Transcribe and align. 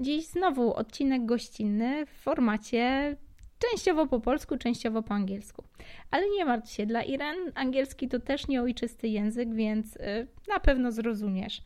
Dziś 0.00 0.26
znowu 0.26 0.74
odcinek 0.74 1.26
gościnny 1.26 2.06
w 2.06 2.10
formacie 2.10 3.16
częściowo 3.58 4.06
po 4.06 4.20
polsku, 4.20 4.58
częściowo 4.58 5.02
po 5.02 5.14
angielsku. 5.14 5.64
Ale 6.10 6.30
nie 6.30 6.44
martw 6.44 6.72
się, 6.72 6.86
dla 6.86 7.02
Iren 7.02 7.36
angielski 7.54 8.08
to 8.08 8.20
też 8.20 8.48
nie 8.48 8.62
ojczysty 8.62 9.08
język, 9.08 9.54
więc 9.54 9.96
y, 9.96 10.26
na 10.48 10.60
pewno 10.60 10.92
zrozumiesz. 10.92 11.62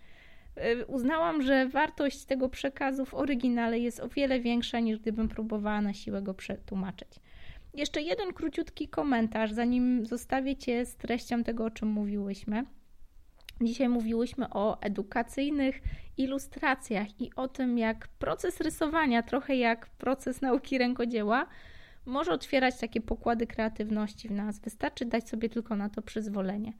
Y, 0.80 0.86
uznałam, 0.86 1.42
że 1.42 1.68
wartość 1.68 2.24
tego 2.24 2.48
przekazu 2.48 3.04
w 3.04 3.14
oryginale 3.14 3.78
jest 3.78 4.00
o 4.00 4.08
wiele 4.08 4.40
większa 4.40 4.80
niż 4.80 4.98
gdybym 4.98 5.28
próbowała 5.28 5.80
na 5.80 5.94
siłę 5.94 6.22
go 6.22 6.34
przetłumaczyć. 6.34 7.08
Jeszcze 7.74 8.02
jeden 8.02 8.32
króciutki 8.32 8.88
komentarz, 8.88 9.52
zanim 9.52 10.06
zostawię 10.06 10.56
Cię 10.56 10.86
z 10.86 10.96
treścią 10.96 11.44
tego, 11.44 11.64
o 11.64 11.70
czym 11.70 11.88
mówiłyśmy. 11.88 12.64
Dzisiaj 13.62 13.88
mówiłyśmy 13.88 14.50
o 14.50 14.80
edukacyjnych 14.80 15.80
ilustracjach 16.16 17.20
i 17.20 17.34
o 17.36 17.48
tym, 17.48 17.78
jak 17.78 18.08
proces 18.08 18.60
rysowania, 18.60 19.22
trochę 19.22 19.56
jak 19.56 19.86
proces 19.86 20.40
nauki 20.40 20.78
rękodzieła, 20.78 21.46
może 22.06 22.32
otwierać 22.32 22.78
takie 22.80 23.00
pokłady 23.00 23.46
kreatywności 23.46 24.28
w 24.28 24.32
nas. 24.32 24.60
Wystarczy 24.60 25.04
dać 25.04 25.28
sobie 25.28 25.48
tylko 25.48 25.76
na 25.76 25.88
to 25.88 26.02
przyzwolenie. 26.02 26.72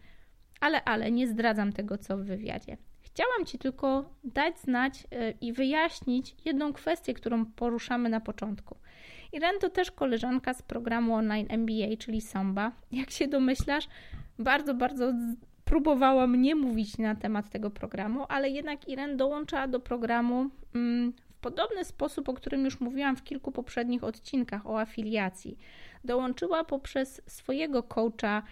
Ale, 0.61 0.85
ale 0.85 1.11
nie 1.11 1.29
zdradzam 1.29 1.73
tego, 1.73 1.99
co 1.99 2.17
w 2.17 2.21
wywiadzie. 2.21 2.77
Chciałam 3.01 3.47
Ci 3.47 3.59
tylko 3.59 4.15
dać 4.25 4.59
znać 4.59 5.01
y, 5.01 5.35
i 5.41 5.53
wyjaśnić 5.53 6.37
jedną 6.45 6.73
kwestię, 6.73 7.15
którą 7.15 7.47
poruszamy 7.47 8.09
na 8.09 8.21
początku. 8.21 8.77
Irene 9.33 9.59
to 9.59 9.71
też 9.71 9.91
koleżanka 9.91 10.55
z 10.55 10.63
programu 10.63 11.15
online 11.15 11.47
MBA, 11.51 11.97
czyli 11.99 12.21
Samba. 12.21 12.73
Jak 12.93 13.11
się 13.11 13.29
domyślasz, 13.29 13.89
bardzo, 14.39 14.75
bardzo 14.75 15.13
próbowała 15.73 16.27
mnie 16.27 16.55
mówić 16.55 16.99
na 16.99 17.15
temat 17.15 17.51
tego 17.51 17.71
programu, 17.71 18.25
ale 18.29 18.51
jednak 18.51 18.89
Irene 18.89 19.17
dołączała 19.17 19.69
do 19.69 19.81
programu 19.81 20.51
mm, 20.75 21.13
w 21.13 21.41
podobny 21.41 21.85
sposób, 21.85 22.29
o 22.29 22.35
którym 22.35 22.65
już 22.65 22.81
mówiłam 22.81 23.17
w 23.17 23.25
kilku 23.25 23.53
poprzednich 23.53 24.05
odcinkach 24.05 24.67
o 24.67 24.81
afiliacji. 24.81 25.59
Dołączyła 26.05 26.65
poprzez 26.65 27.23
swojego 27.27 27.83
coacha 27.83 28.43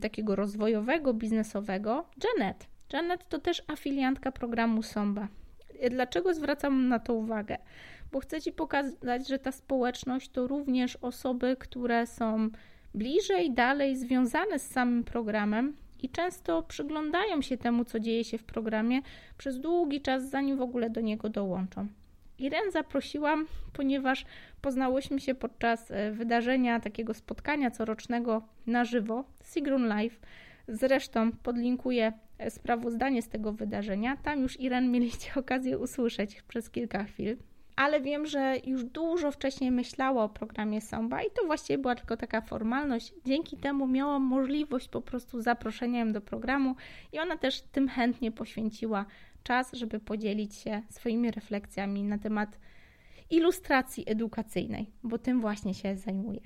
takiego 0.00 0.36
rozwojowego, 0.36 1.14
biznesowego, 1.14 2.04
Janet. 2.24 2.66
Janet 2.92 3.28
to 3.28 3.38
też 3.38 3.62
afiliantka 3.66 4.32
programu 4.32 4.82
Somba. 4.82 5.28
Dlaczego 5.90 6.34
zwracam 6.34 6.88
na 6.88 6.98
to 6.98 7.14
uwagę? 7.14 7.58
Bo 8.12 8.20
chcę 8.20 8.40
Ci 8.40 8.52
pokazać, 8.52 9.28
że 9.28 9.38
ta 9.38 9.52
społeczność 9.52 10.28
to 10.28 10.46
również 10.46 10.96
osoby, 10.96 11.56
które 11.60 12.06
są 12.06 12.50
bliżej, 12.94 13.50
dalej 13.50 13.96
związane 13.96 14.58
z 14.58 14.70
samym 14.70 15.04
programem, 15.04 15.76
i 16.02 16.08
często 16.08 16.62
przyglądają 16.62 17.42
się 17.42 17.56
temu, 17.56 17.84
co 17.84 18.00
dzieje 18.00 18.24
się 18.24 18.38
w 18.38 18.44
programie 18.44 19.00
przez 19.38 19.60
długi 19.60 20.00
czas, 20.00 20.30
zanim 20.30 20.56
w 20.56 20.62
ogóle 20.62 20.90
do 20.90 21.00
niego 21.00 21.28
dołączą. 21.28 21.86
Irene 22.38 22.70
zaprosiłam, 22.70 23.46
ponieważ 23.72 24.24
poznałyśmy 24.60 25.20
się 25.20 25.34
podczas 25.34 25.90
e, 25.90 26.12
wydarzenia 26.12 26.80
takiego 26.80 27.14
spotkania 27.14 27.70
corocznego 27.70 28.42
na 28.66 28.84
żywo, 28.84 29.24
Sigrun 29.44 29.86
Live. 29.86 30.20
Zresztą 30.68 31.32
podlinkuję 31.32 32.12
e, 32.38 32.50
sprawozdanie 32.50 33.22
z 33.22 33.28
tego 33.28 33.52
wydarzenia. 33.52 34.16
Tam 34.16 34.40
już 34.40 34.60
Irene 34.60 34.88
mieliście 34.88 35.30
okazję 35.40 35.78
usłyszeć 35.78 36.42
przez 36.42 36.70
kilka 36.70 37.04
chwil 37.04 37.36
ale 37.78 38.00
wiem, 38.00 38.26
że 38.26 38.56
już 38.64 38.84
dużo 38.84 39.30
wcześniej 39.30 39.70
myślała 39.70 40.24
o 40.24 40.28
programie 40.28 40.80
Somba 40.80 41.22
i 41.22 41.30
to 41.30 41.46
właściwie 41.46 41.78
była 41.78 41.94
tylko 41.94 42.16
taka 42.16 42.40
formalność. 42.40 43.14
Dzięki 43.24 43.56
temu 43.56 43.86
miałam 43.86 44.22
możliwość 44.22 44.88
po 44.88 45.00
prostu 45.00 45.42
zaproszenia 45.42 46.00
ją 46.00 46.12
do 46.12 46.20
programu 46.20 46.76
i 47.12 47.18
ona 47.18 47.36
też 47.36 47.60
tym 47.60 47.88
chętnie 47.88 48.32
poświęciła 48.32 49.04
czas, 49.42 49.72
żeby 49.72 50.00
podzielić 50.00 50.54
się 50.54 50.82
swoimi 50.90 51.30
refleksjami 51.30 52.02
na 52.02 52.18
temat 52.18 52.58
ilustracji 53.30 54.04
edukacyjnej, 54.06 54.90
bo 55.02 55.18
tym 55.18 55.40
właśnie 55.40 55.74
się 55.74 55.96
zajmuję. 55.96 56.40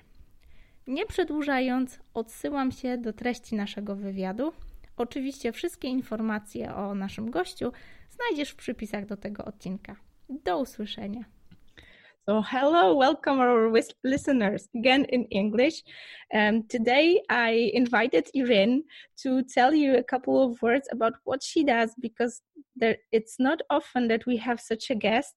Nie 0.86 1.06
przedłużając, 1.06 2.00
odsyłam 2.14 2.72
się 2.72 2.98
do 2.98 3.12
treści 3.12 3.54
naszego 3.54 3.96
wywiadu. 3.96 4.52
Oczywiście 4.96 5.52
wszystkie 5.52 5.88
informacje 5.88 6.74
o 6.74 6.94
naszym 6.94 7.30
gościu 7.30 7.72
znajdziesz 8.10 8.50
w 8.50 8.56
przypisach 8.56 9.06
do 9.06 9.16
tego 9.16 9.44
odcinka. 9.44 9.96
Do 10.40 10.58
usłyszenia. 10.58 11.24
So, 12.24 12.40
hello, 12.40 12.94
welcome 12.94 13.38
our 13.40 13.70
listeners 14.04 14.68
again 14.74 15.04
in 15.04 15.24
English. 15.30 15.82
Um, 16.32 16.62
today, 16.68 17.20
I 17.28 17.70
invited 17.74 18.30
Irene 18.34 18.84
to 19.22 19.42
tell 19.42 19.74
you 19.74 19.96
a 19.96 20.02
couple 20.02 20.42
of 20.42 20.62
words 20.62 20.88
about 20.90 21.14
what 21.24 21.42
she 21.42 21.64
does 21.64 21.94
because 22.00 22.40
there, 22.76 22.96
it's 23.10 23.38
not 23.38 23.60
often 23.68 24.08
that 24.08 24.24
we 24.24 24.38
have 24.38 24.58
such 24.58 24.88
a 24.90 24.94
guest 24.94 25.34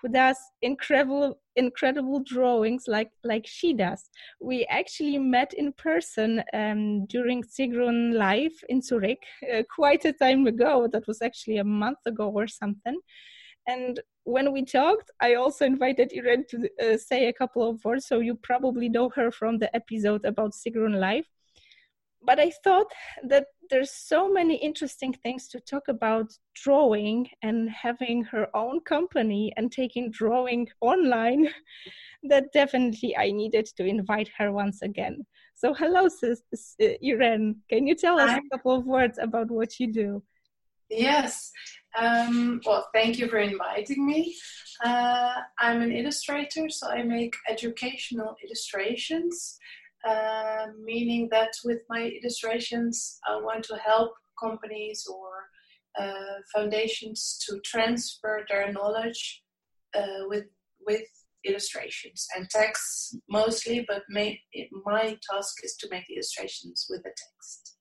who 0.00 0.10
does 0.10 0.36
incredible, 0.62 1.40
incredible 1.56 2.22
drawings 2.22 2.84
like 2.86 3.10
like 3.24 3.46
she 3.46 3.72
does. 3.72 4.10
We 4.40 4.64
actually 4.66 5.18
met 5.18 5.54
in 5.54 5.72
person 5.72 6.44
um, 6.52 7.06
during 7.06 7.42
Sigrun 7.42 8.12
Live 8.12 8.62
in 8.68 8.80
Zurich 8.80 9.24
uh, 9.52 9.62
quite 9.74 10.04
a 10.04 10.12
time 10.12 10.46
ago. 10.46 10.86
That 10.92 11.08
was 11.08 11.20
actually 11.20 11.56
a 11.56 11.64
month 11.64 12.06
ago 12.06 12.30
or 12.30 12.46
something. 12.46 13.00
And 13.66 14.00
when 14.24 14.52
we 14.52 14.64
talked, 14.64 15.10
I 15.20 15.34
also 15.34 15.64
invited 15.64 16.12
Irene 16.16 16.44
to 16.50 16.68
uh, 16.82 16.96
say 16.96 17.28
a 17.28 17.32
couple 17.32 17.68
of 17.68 17.84
words. 17.84 18.06
So 18.06 18.20
you 18.20 18.36
probably 18.36 18.88
know 18.88 19.08
her 19.10 19.30
from 19.30 19.58
the 19.58 19.74
episode 19.74 20.24
about 20.24 20.52
Sigrun 20.52 20.98
Live. 20.98 21.26
But 22.22 22.40
I 22.40 22.50
thought 22.64 22.92
that 23.28 23.46
there's 23.70 23.92
so 23.92 24.28
many 24.32 24.56
interesting 24.56 25.12
things 25.12 25.48
to 25.48 25.60
talk 25.60 25.84
about 25.88 26.32
drawing 26.54 27.28
and 27.42 27.70
having 27.70 28.24
her 28.24 28.48
own 28.56 28.80
company 28.80 29.52
and 29.56 29.70
taking 29.70 30.10
drawing 30.10 30.68
online 30.80 31.48
that 32.24 32.52
definitely 32.52 33.16
I 33.16 33.30
needed 33.30 33.66
to 33.76 33.84
invite 33.84 34.30
her 34.38 34.50
once 34.50 34.82
again. 34.82 35.24
So 35.54 35.72
hello, 35.72 36.08
sis, 36.08 36.42
uh, 36.82 36.86
Irene. 37.04 37.56
Can 37.68 37.86
you 37.86 37.94
tell 37.94 38.18
us 38.18 38.30
Hi. 38.30 38.38
a 38.38 38.56
couple 38.56 38.72
of 38.72 38.86
words 38.86 39.18
about 39.18 39.50
what 39.50 39.78
you 39.78 39.92
do? 39.92 40.22
Yes. 40.90 41.50
Um, 41.98 42.60
well, 42.64 42.88
thank 42.94 43.18
you 43.18 43.28
for 43.28 43.38
inviting 43.38 44.06
me. 44.06 44.36
Uh, 44.84 45.32
I'm 45.58 45.80
an 45.82 45.92
illustrator, 45.92 46.68
so 46.68 46.88
I 46.88 47.02
make 47.02 47.34
educational 47.48 48.36
illustrations, 48.44 49.58
uh, 50.06 50.66
meaning 50.84 51.28
that 51.32 51.52
with 51.64 51.78
my 51.88 52.10
illustrations, 52.20 53.18
I 53.26 53.36
want 53.36 53.64
to 53.64 53.76
help 53.76 54.12
companies 54.40 55.06
or 55.10 55.30
uh, 55.98 56.40
foundations 56.54 57.42
to 57.48 57.58
transfer 57.64 58.44
their 58.48 58.70
knowledge 58.72 59.42
uh, 59.94 60.24
with 60.26 60.44
with 60.86 61.06
illustrations 61.44 62.26
and 62.36 62.48
text 62.50 63.16
mostly, 63.28 63.84
but 63.88 64.02
may, 64.08 64.40
my 64.84 65.16
task 65.30 65.64
is 65.64 65.76
to 65.76 65.88
make 65.90 66.04
illustrations 66.10 66.86
with 66.90 67.02
the 67.02 67.10
text. 67.10 67.75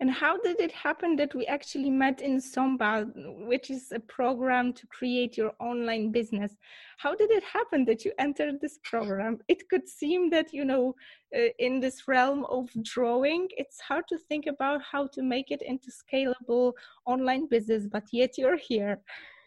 And 0.00 0.10
how 0.10 0.38
did 0.38 0.60
it 0.60 0.72
happen 0.72 1.14
that 1.16 1.34
we 1.34 1.44
actually 1.46 1.90
met 1.90 2.22
in 2.22 2.40
Samba, 2.40 3.06
which 3.14 3.70
is 3.70 3.92
a 3.92 4.00
program 4.00 4.72
to 4.72 4.86
create 4.86 5.36
your 5.36 5.52
online 5.60 6.10
business? 6.10 6.56
How 6.96 7.14
did 7.14 7.30
it 7.30 7.44
happen 7.44 7.84
that 7.84 8.06
you 8.06 8.12
entered 8.18 8.62
this 8.62 8.78
program? 8.82 9.40
It 9.46 9.68
could 9.68 9.86
seem 9.86 10.30
that, 10.30 10.54
you 10.54 10.64
know, 10.64 10.94
uh, 11.36 11.48
in 11.58 11.80
this 11.80 12.08
realm 12.08 12.46
of 12.46 12.70
drawing, 12.82 13.48
it's 13.58 13.78
hard 13.80 14.04
to 14.08 14.16
think 14.16 14.46
about 14.46 14.80
how 14.90 15.06
to 15.08 15.22
make 15.22 15.50
it 15.50 15.60
into 15.60 15.90
scalable 15.90 16.72
online 17.04 17.46
business, 17.46 17.86
but 17.86 18.04
yet 18.10 18.38
you're 18.38 18.56
here. 18.56 19.00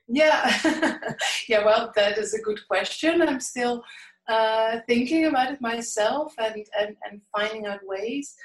Yeah, 0.07 0.99
yeah, 1.49 1.65
well, 1.65 1.91
that 1.95 2.19
is 2.19 2.35
a 2.35 2.41
good 2.41 2.59
question. 2.67 3.23
I'm 3.23 3.39
still 3.39 3.83
uh, 4.27 4.81
thinking 4.87 5.25
about 5.25 5.51
it 5.51 5.61
myself 5.61 6.33
and, 6.37 6.63
and, 6.79 6.95
and 7.09 7.21
finding 7.35 7.65
out 7.65 7.79
ways. 7.83 8.35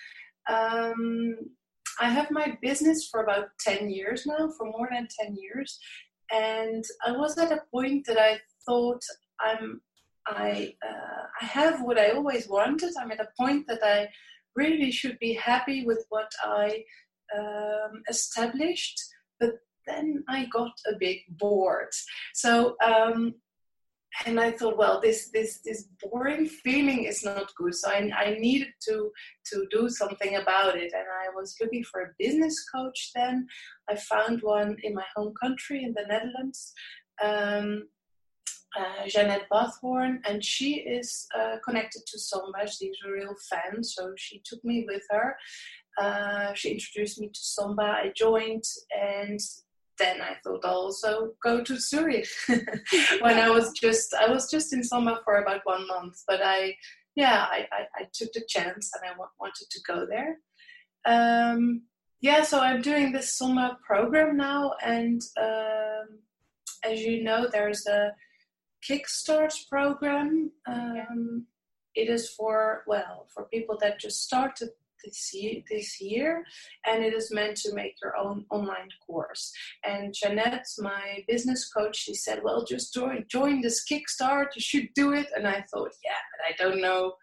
Um, 0.49 1.37
I 2.01 2.09
have 2.11 2.31
my 2.31 2.57
business 2.63 3.09
for 3.09 3.23
about 3.23 3.49
10 3.61 3.91
years 3.91 4.27
now, 4.27 4.51
for 4.57 4.67
more 4.67 4.89
than 4.91 5.09
10 5.21 5.37
years. 5.37 5.79
And 6.31 6.85
I 7.07 7.13
was 7.13 7.39
at 7.39 7.53
a 7.53 7.63
point 7.73 8.07
that 8.07 8.19
I 8.19 8.41
thought 8.67 9.03
I'm 9.41 9.81
I 10.27 10.75
uh, 10.87 11.23
I 11.41 11.45
have 11.45 11.81
what 11.83 11.99
I 11.99 12.11
always 12.11 12.49
wanted. 12.49 12.93
I'm 13.01 13.11
at 13.11 13.21
a 13.21 13.29
point 13.39 13.67
that 13.67 13.83
I 13.83 14.09
really 14.55 14.91
should 14.91 15.19
be 15.19 15.33
happy 15.33 15.85
with 15.87 16.05
what 16.11 16.31
I 16.45 16.85
um, 17.37 18.03
established, 18.09 19.01
but 19.41 19.53
then 19.87 20.25
I 20.29 20.47
got 20.53 20.73
a 20.87 20.97
bit 20.99 21.19
bored. 21.39 21.93
So 22.35 22.77
um, 22.85 23.35
and 24.27 24.41
I 24.41 24.51
thought, 24.51 24.77
well, 24.77 25.01
this 25.01 25.31
this 25.31 25.61
this 25.65 25.89
boring 26.03 26.47
feeling 26.47 27.05
is 27.05 27.25
not 27.25 27.55
good. 27.57 27.75
So 27.75 27.91
I, 27.91 28.11
I 28.17 28.39
needed 28.39 28.73
to 28.89 29.11
to 29.47 29.67
do 29.71 29.89
something 29.89 30.37
about 30.37 30.77
it. 30.77 30.93
And 30.93 31.07
I 31.25 31.35
was 31.35 31.57
looking 31.61 31.85
for 31.85 32.01
a 32.01 32.15
business 32.19 32.69
coach. 32.75 33.13
Then 33.15 33.47
I 33.89 33.97
found 33.97 34.43
one 34.43 34.77
in 34.83 34.95
my 34.95 35.05
home 35.15 35.35
country 35.41 35.85
in 35.85 35.93
the 35.93 36.05
Netherlands, 36.09 36.73
um, 37.23 37.89
uh, 38.79 39.07
Jeanette 39.07 39.49
Bathhorn, 39.51 40.21
and 40.27 40.45
she 40.45 40.77
is 40.77 41.27
uh, 41.39 41.57
connected 41.65 42.03
to 42.07 42.19
Samba. 42.19 42.67
She's 42.67 42.97
a 43.07 43.11
real 43.11 43.35
fan, 43.51 43.85
so 43.85 44.13
she 44.17 44.43
took 44.45 44.65
me 44.65 44.87
with 44.89 45.03
her. 45.11 45.37
Uh, 46.01 46.55
she 46.55 46.71
introduced 46.71 47.21
me 47.21 47.29
to 47.29 47.41
Samba. 47.41 47.83
I 47.83 48.13
joined, 48.17 48.65
and 48.91 49.41
then 49.99 50.21
I 50.21 50.37
thought 50.43 50.65
I'll 50.65 50.75
also 50.75 51.33
go 51.43 51.63
to 51.63 51.79
Zurich. 51.79 52.29
when 52.49 53.39
I 53.39 53.51
was 53.51 53.73
just 53.73 54.15
I 54.15 54.29
was 54.29 54.51
just 54.51 54.73
in 54.73 54.83
Samba 54.83 55.21
for 55.25 55.37
about 55.37 55.61
one 55.65 55.87
month, 55.87 56.23
but 56.27 56.41
I 56.43 56.77
yeah 57.15 57.47
I, 57.51 57.67
I, 57.73 58.03
I 58.03 58.09
took 58.13 58.33
the 58.33 58.45
chance 58.49 58.91
and 58.95 59.05
I 59.05 59.13
w- 59.13 59.31
wanted 59.41 59.69
to 59.71 59.81
go 59.87 60.07
there. 60.07 60.39
Um, 61.05 61.83
yeah, 62.21 62.43
so 62.43 62.61
I'm 62.61 62.83
doing 62.83 63.13
this 63.13 63.37
Samba 63.37 63.79
program 63.87 64.37
now, 64.37 64.73
and 64.85 65.23
um, 65.41 66.19
as 66.85 67.01
you 67.01 67.23
know, 67.23 67.49
there's 67.51 67.87
a 67.87 68.13
Kickstart 68.89 69.55
program. 69.69 70.51
Um, 70.67 71.47
it 71.95 72.09
is 72.09 72.31
for 72.31 72.85
well 72.87 73.27
for 73.33 73.45
people 73.45 73.77
that 73.81 74.01
just 74.01 74.23
started 74.23 74.71
this 75.05 75.31
year, 75.33 75.63
this 75.71 76.01
year, 76.01 76.45
and 76.87 77.05
it 77.05 77.15
is 77.15 77.33
meant 77.33 77.57
to 77.59 77.75
make 77.75 77.95
your 78.03 78.17
own 78.17 78.45
online 78.51 78.89
course. 79.07 79.53
And 79.85 80.15
Jeanette, 80.15 80.67
my 80.79 81.25
business 81.29 81.71
coach, 81.71 81.97
she 81.97 82.15
said, 82.15 82.43
"Well, 82.43 82.65
just 82.65 82.95
join 82.95 83.25
join 83.29 83.61
this 83.61 83.85
Kickstart. 83.91 84.49
You 84.57 84.63
should 84.63 84.89
do 84.95 85.13
it." 85.13 85.29
And 85.37 85.47
I 85.47 85.65
thought, 85.71 85.93
yeah, 86.05 86.23
but 86.31 86.41
I 86.49 86.53
don't 86.71 86.81
know 86.81 87.15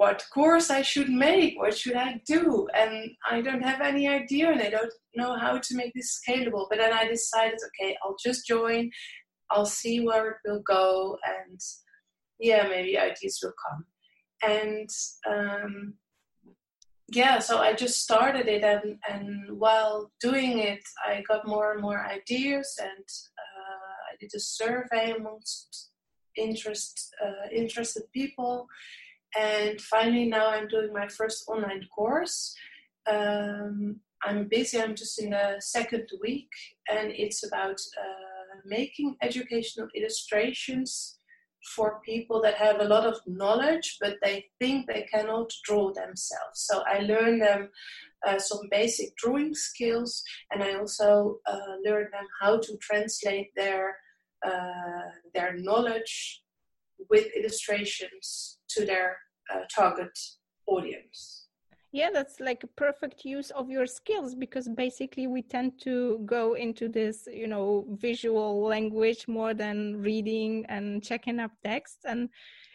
what 0.00 0.24
course 0.32 0.70
I 0.70 0.80
should 0.80 1.10
make, 1.10 1.58
what 1.58 1.76
should 1.76 1.94
I 1.94 2.22
do, 2.26 2.66
and 2.74 3.10
I 3.30 3.42
don't 3.42 3.62
have 3.62 3.82
any 3.82 4.08
idea, 4.08 4.50
and 4.50 4.62
I 4.62 4.70
don't 4.70 4.92
know 5.14 5.36
how 5.36 5.58
to 5.58 5.76
make 5.76 5.92
this 5.92 6.18
scalable. 6.18 6.68
But 6.70 6.78
then 6.78 6.94
I 6.94 7.06
decided, 7.06 7.58
okay, 7.68 7.94
I'll 8.02 8.16
just 8.24 8.46
join. 8.46 8.90
I'll 9.50 9.66
see 9.66 10.00
where 10.00 10.30
it 10.30 10.36
will 10.46 10.62
go, 10.62 11.18
and 11.26 11.60
yeah, 12.38 12.66
maybe 12.66 12.98
ideas 12.98 13.40
will 13.42 13.52
come. 13.68 13.84
And 14.42 14.88
um, 15.28 15.94
yeah, 17.12 17.38
so 17.40 17.58
I 17.58 17.72
just 17.72 18.00
started 18.02 18.46
it, 18.46 18.62
and, 18.62 18.98
and 19.08 19.58
while 19.58 20.10
doing 20.20 20.58
it, 20.58 20.82
I 21.04 21.22
got 21.28 21.46
more 21.46 21.72
and 21.72 21.82
more 21.82 22.06
ideas, 22.06 22.78
and 22.80 23.04
uh, 23.38 24.12
I 24.12 24.16
did 24.20 24.30
a 24.34 24.40
survey 24.40 25.14
amongst 25.18 25.90
interest 26.36 27.12
uh, 27.24 27.48
interested 27.52 28.04
people, 28.12 28.66
and 29.38 29.80
finally 29.80 30.26
now 30.26 30.50
I'm 30.50 30.68
doing 30.68 30.92
my 30.92 31.08
first 31.08 31.44
online 31.48 31.86
course. 31.94 32.54
Um, 33.06 34.00
I'm 34.22 34.48
busy. 34.48 34.80
I'm 34.80 34.94
just 34.94 35.20
in 35.20 35.30
the 35.30 35.56
second 35.60 36.08
week, 36.20 36.50
and 36.90 37.10
it's 37.10 37.44
about 37.44 37.80
uh, 37.98 38.58
making 38.64 39.16
educational 39.22 39.88
illustrations 39.96 41.19
for 41.62 42.00
people 42.04 42.40
that 42.42 42.54
have 42.54 42.80
a 42.80 42.84
lot 42.84 43.06
of 43.06 43.20
knowledge 43.26 43.98
but 44.00 44.16
they 44.22 44.46
think 44.58 44.86
they 44.86 45.06
cannot 45.12 45.52
draw 45.64 45.92
themselves. 45.92 46.54
So 46.54 46.82
I 46.86 47.00
learn 47.00 47.38
them 47.38 47.68
uh, 48.26 48.38
some 48.38 48.60
basic 48.70 49.16
drawing 49.16 49.54
skills 49.54 50.22
and 50.50 50.62
I 50.62 50.74
also 50.74 51.38
uh, 51.46 51.76
learn 51.84 52.08
them 52.12 52.26
how 52.40 52.58
to 52.58 52.76
translate 52.78 53.50
their 53.56 53.96
uh, 54.44 55.10
their 55.34 55.54
knowledge 55.56 56.42
with 57.10 57.26
illustrations 57.36 58.58
to 58.68 58.86
their 58.86 59.18
uh, 59.52 59.60
target 59.74 60.18
audience 60.66 61.39
yeah 61.92 62.08
that's 62.12 62.40
like 62.40 62.62
a 62.62 62.68
perfect 62.68 63.24
use 63.24 63.50
of 63.50 63.68
your 63.68 63.86
skills 63.86 64.34
because 64.34 64.68
basically 64.68 65.26
we 65.26 65.42
tend 65.42 65.72
to 65.80 66.20
go 66.24 66.54
into 66.54 66.88
this 66.88 67.26
you 67.32 67.46
know 67.46 67.84
visual 67.90 68.62
language 68.62 69.26
more 69.26 69.54
than 69.54 70.00
reading 70.00 70.64
and 70.68 71.02
checking 71.02 71.40
up 71.40 71.50
text 71.64 71.98
and 72.04 72.28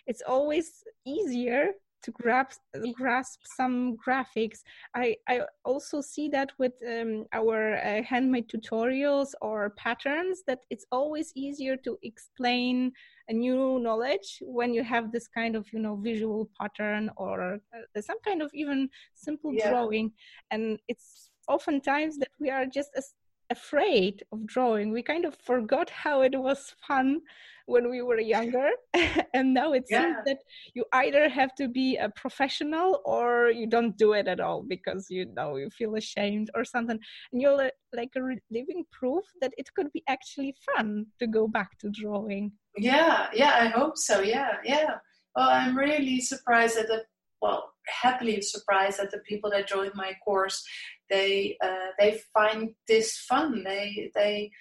it's 0.07 0.21
always 0.27 0.83
easier 1.05 1.71
to 2.05 2.11
grasp 2.11 2.61
grasp 2.93 3.41
some 3.43 3.97
graphics. 3.97 4.59
I 4.93 5.17
I 5.27 5.41
also 5.63 6.01
see 6.01 6.29
that 6.29 6.51
with 6.59 6.73
um, 6.87 7.25
our 7.33 7.77
uh, 7.77 8.03
handmade 8.03 8.47
tutorials 8.47 9.29
or 9.41 9.71
patterns 9.71 10.43
that 10.45 10.59
it's 10.69 10.85
always 10.91 11.31
easier 11.35 11.75
to 11.77 11.97
explain 12.03 12.91
a 13.29 13.33
new 13.33 13.79
knowledge 13.79 14.39
when 14.41 14.73
you 14.73 14.83
have 14.83 15.11
this 15.11 15.27
kind 15.27 15.55
of 15.55 15.71
you 15.73 15.79
know 15.79 15.95
visual 15.95 16.49
pattern 16.59 17.09
or 17.17 17.59
uh, 17.73 18.01
some 18.01 18.17
kind 18.23 18.41
of 18.41 18.51
even 18.53 18.89
simple 19.13 19.53
yeah. 19.53 19.69
drawing 19.69 20.11
and 20.51 20.79
it's 20.87 21.31
oftentimes 21.47 22.17
that 22.17 22.29
we 22.39 22.49
are 22.49 22.65
just 22.65 22.89
as 22.95 23.13
afraid 23.51 24.23
of 24.31 24.45
drawing 24.45 24.91
we 24.91 25.03
kind 25.03 25.25
of 25.25 25.35
forgot 25.35 25.89
how 25.89 26.21
it 26.21 26.35
was 26.35 26.73
fun 26.87 27.21
when 27.65 27.89
we 27.89 28.01
were 28.01 28.19
younger. 28.19 28.69
And 29.33 29.53
now 29.53 29.73
it 29.73 29.83
yeah. 29.89 30.01
seems 30.01 30.17
that 30.25 30.37
you 30.73 30.85
either 30.93 31.27
have 31.27 31.53
to 31.55 31.67
be 31.67 31.97
a 31.97 32.09
professional 32.09 33.01
or 33.05 33.49
you 33.49 33.67
don't 33.67 33.97
do 33.97 34.13
it 34.13 34.27
at 34.27 34.39
all 34.39 34.63
because 34.63 35.07
you 35.09 35.25
know 35.35 35.57
you 35.57 35.69
feel 35.69 35.95
ashamed 35.95 36.49
or 36.55 36.63
something. 36.63 36.99
And 37.31 37.41
you're 37.41 37.69
like 37.93 38.11
a 38.15 38.21
living 38.49 38.85
proof 38.91 39.25
that 39.41 39.51
it 39.57 39.67
could 39.75 39.91
be 39.91 40.03
actually 40.07 40.55
fun 40.67 41.07
to 41.19 41.27
go 41.27 41.47
back 41.47 41.77
to 41.79 41.89
drawing. 41.89 42.51
Yeah 42.77 43.27
yeah 43.33 43.57
i 43.61 43.67
hope 43.67 43.97
so. 43.97 44.21
Yeah 44.21 44.53
yeah. 44.63 44.95
Well 45.35 45.49
i'm 45.49 45.77
really 45.77 46.21
surprised 46.21 46.77
at 46.77 46.87
the 46.87 47.03
well 47.41 47.73
happily 47.87 48.41
surprised 48.41 48.99
that 48.99 49.11
the 49.11 49.19
people 49.27 49.49
that 49.51 49.67
joined 49.67 49.95
my 49.95 50.13
course 50.23 50.63
they 51.09 51.57
uh, 51.63 51.91
they 51.99 52.19
find 52.33 52.73
this 52.87 53.17
fun. 53.17 53.63
They 53.63 54.11
they 54.15 54.51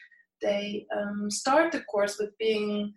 they 0.43 0.87
um, 0.97 1.31
start 1.31 1.73
the 1.73 1.81
course 1.81 2.19
with 2.19 2.37
being 2.39 2.95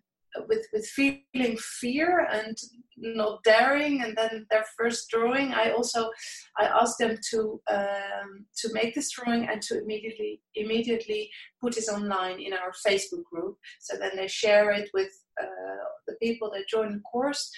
with 0.47 0.65
with 0.73 0.85
feeling 0.85 1.57
fear 1.57 2.27
and 2.31 2.57
not 2.97 3.43
daring 3.43 4.01
and 4.01 4.15
then 4.17 4.45
their 4.49 4.65
first 4.77 5.09
drawing 5.09 5.53
i 5.53 5.71
also 5.71 6.09
i 6.57 6.65
asked 6.65 6.97
them 6.99 7.17
to 7.29 7.61
um, 7.71 8.45
to 8.55 8.71
make 8.73 8.93
this 8.93 9.11
drawing 9.11 9.47
and 9.47 9.61
to 9.61 9.79
immediately 9.81 10.41
immediately 10.55 11.29
put 11.61 11.77
it 11.77 11.87
online 11.89 12.39
in 12.39 12.53
our 12.53 12.71
facebook 12.85 13.23
group. 13.31 13.57
So 13.79 13.97
then 13.97 14.11
they 14.15 14.27
share 14.27 14.71
it 14.71 14.89
with 14.93 15.11
uh, 15.41 15.85
the 16.07 16.15
people 16.21 16.51
that 16.53 16.67
join 16.67 16.93
the 16.93 16.99
course 17.01 17.51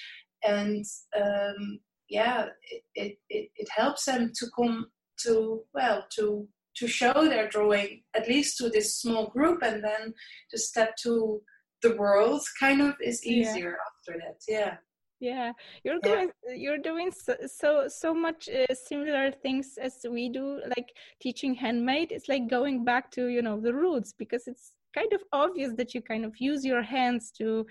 and 0.43 0.85
um, 1.19 1.79
yeah 2.09 2.47
it, 2.71 2.83
it, 2.95 3.17
it, 3.29 3.49
it 3.55 3.69
helps 3.75 4.05
them 4.05 4.31
to 4.35 4.47
come 4.55 4.87
to 5.23 5.63
well 5.73 6.05
to 6.15 6.47
to 6.79 6.87
show 6.87 7.13
their 7.13 7.47
drawing 7.49 8.01
at 8.15 8.27
least 8.27 8.57
to 8.57 8.69
this 8.69 8.97
small 8.97 9.27
group 9.27 9.61
and 9.61 9.83
then 9.83 10.13
to 10.49 10.57
step 10.57 10.95
to 11.03 11.41
the 11.83 11.95
world 11.95 12.41
kind 12.59 12.81
of 12.81 12.95
is 13.01 13.25
easier 13.25 13.77
yeah. 13.77 13.87
after 13.87 14.19
that 14.19 14.39
yeah 14.47 14.75
yeah 15.19 15.51
you're 15.83 15.99
doing 16.01 16.29
yeah. 16.47 16.55
you're 16.55 16.77
doing 16.77 17.11
so 17.11 17.35
so, 17.45 17.87
so 17.87 18.13
much 18.13 18.47
uh, 18.49 18.73
similar 18.73 19.31
things 19.31 19.77
as 19.81 20.05
we 20.09 20.29
do 20.29 20.61
like 20.75 20.89
teaching 21.21 21.53
handmade 21.53 22.11
it's 22.11 22.29
like 22.29 22.49
going 22.49 22.85
back 22.85 23.11
to 23.11 23.27
you 23.27 23.41
know 23.41 23.59
the 23.59 23.73
roots 23.73 24.13
because 24.17 24.47
it's 24.47 24.73
kind 24.95 25.11
of 25.13 25.21
obvious 25.33 25.73
that 25.75 25.93
you 25.93 26.01
kind 26.01 26.25
of 26.25 26.33
use 26.39 26.65
your 26.65 26.81
hands 26.81 27.31
to 27.31 27.65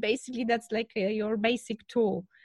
basically 0.00 0.44
that's 0.44 0.68
like 0.72 0.90
a, 0.96 1.12
your 1.12 1.36
basic 1.36 1.86
tool 1.86 2.24
uh, 2.24 2.35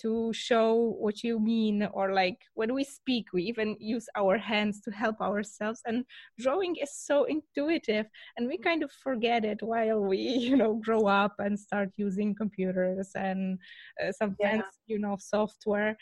to 0.00 0.32
show 0.32 0.94
what 0.98 1.22
you 1.22 1.38
mean 1.38 1.88
or 1.92 2.12
like 2.12 2.38
when 2.54 2.74
we 2.74 2.84
speak 2.84 3.26
we 3.32 3.42
even 3.42 3.76
use 3.78 4.06
our 4.16 4.36
hands 4.36 4.80
to 4.80 4.90
help 4.90 5.20
ourselves 5.20 5.80
and 5.86 6.04
drawing 6.38 6.76
is 6.76 6.92
so 6.94 7.24
intuitive 7.24 8.06
and 8.36 8.46
we 8.46 8.58
kind 8.58 8.82
of 8.82 8.90
forget 8.90 9.44
it 9.44 9.58
while 9.62 10.00
we 10.00 10.18
you 10.48 10.56
know 10.56 10.80
grow 10.84 11.06
up 11.06 11.34
and 11.38 11.58
start 11.58 11.90
using 11.96 12.34
computers 12.34 13.10
and 13.14 13.58
uh, 14.02 14.12
some 14.12 14.36
yeah. 14.40 14.62
you 14.86 14.98
know 14.98 15.16
software 15.18 15.96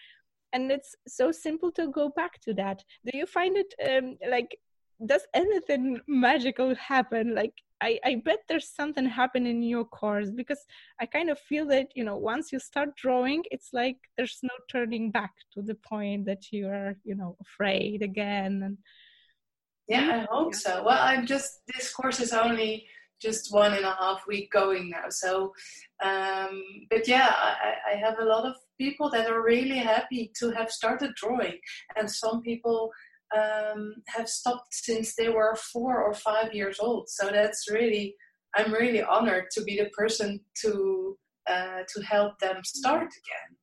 and 0.53 0.71
it's 0.71 0.95
so 1.07 1.31
simple 1.31 1.71
to 1.73 1.89
go 1.91 2.09
back 2.17 2.41
to 2.41 2.55
that 2.55 2.83
do 3.05 3.19
you 3.19 3.27
find 3.27 3.57
it 3.57 3.75
um, 3.91 4.17
like 4.31 4.59
does 5.05 5.27
anything 5.35 6.01
magical 6.07 6.75
happen 6.75 7.35
like 7.35 7.53
I, 7.81 7.99
I 8.05 8.23
bet 8.25 8.41
there's 8.49 8.69
something 8.69 9.07
happening 9.07 9.57
in 9.57 9.63
your 9.63 9.85
course 9.85 10.31
because 10.31 10.65
I 11.01 11.07
kind 11.07 11.29
of 11.31 11.39
feel 11.39 11.67
that 11.67 11.89
you 11.95 12.05
know 12.05 12.17
once 12.17 12.53
you 12.53 12.59
start 12.59 12.97
drawing, 12.97 13.45
it's 13.51 13.71
like 13.73 13.99
there's 14.17 14.39
no 14.43 14.55
turning 14.71 15.11
back 15.11 15.33
to 15.55 15.63
the 15.63 15.75
point 15.75 16.27
that 16.27 16.51
you 16.53 16.69
are 16.69 16.97
you 17.05 17.15
know 17.15 17.37
afraid 17.41 18.03
again. 18.03 18.63
And 18.65 18.79
yeah, 19.89 20.25
I 20.31 20.35
hope 20.35 20.55
so. 20.55 20.85
Well, 20.85 20.99
I'm 21.01 21.27
just 21.27 21.61
this 21.67 21.93
course 21.93 22.21
is 22.21 22.33
only 22.33 22.87
just 23.21 23.53
one 23.53 23.73
and 23.73 23.85
a 23.85 23.97
half 23.99 24.27
week 24.27 24.51
going 24.53 24.91
now, 24.91 25.09
so 25.11 25.53
um, 26.03 26.63
but 26.91 27.07
yeah, 27.07 27.33
I, 27.35 27.75
I 27.93 27.97
have 27.97 28.19
a 28.19 28.25
lot 28.25 28.47
of 28.47 28.57
people 28.79 29.11
that 29.11 29.31
are 29.31 29.43
really 29.43 29.79
happy 29.79 30.31
to 30.39 30.51
have 30.53 30.71
started 30.71 31.15
drawing, 31.15 31.59
and 31.97 32.11
some 32.11 32.41
people 32.41 32.91
um, 33.35 33.95
have 34.07 34.29
stopped 34.29 34.73
since 34.73 35.15
they 35.15 35.29
were 35.29 35.57
four 35.73 36.03
or 36.03 36.15
five 36.15 36.55
years 36.55 36.79
old. 36.81 37.09
So 37.09 37.29
that's 37.31 37.71
really, 37.71 38.15
I'm 38.57 38.73
really 38.73 39.03
honored 39.03 39.47
to 39.53 39.63
be 39.63 39.77
the 39.77 39.91
person 39.91 40.41
to 40.63 41.17
uh, 41.49 41.83
to 41.95 42.03
help 42.03 42.39
them 42.41 42.63
start 42.65 43.03
again. 43.05 43.57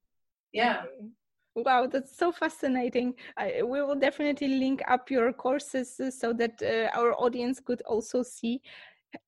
Yeah. 0.54 0.84
Wow, 1.56 1.88
that's 1.88 2.18
so 2.18 2.32
fascinating. 2.32 3.14
We 3.38 3.82
will 3.82 3.96
definitely 4.00 4.48
link 4.60 4.82
up 4.88 5.12
your 5.12 5.34
courses 5.34 6.00
so 6.18 6.34
that 6.34 6.62
uh, 6.62 6.98
our 6.98 7.14
audience 7.14 7.60
could 7.60 7.82
also 7.82 8.24
see 8.24 8.62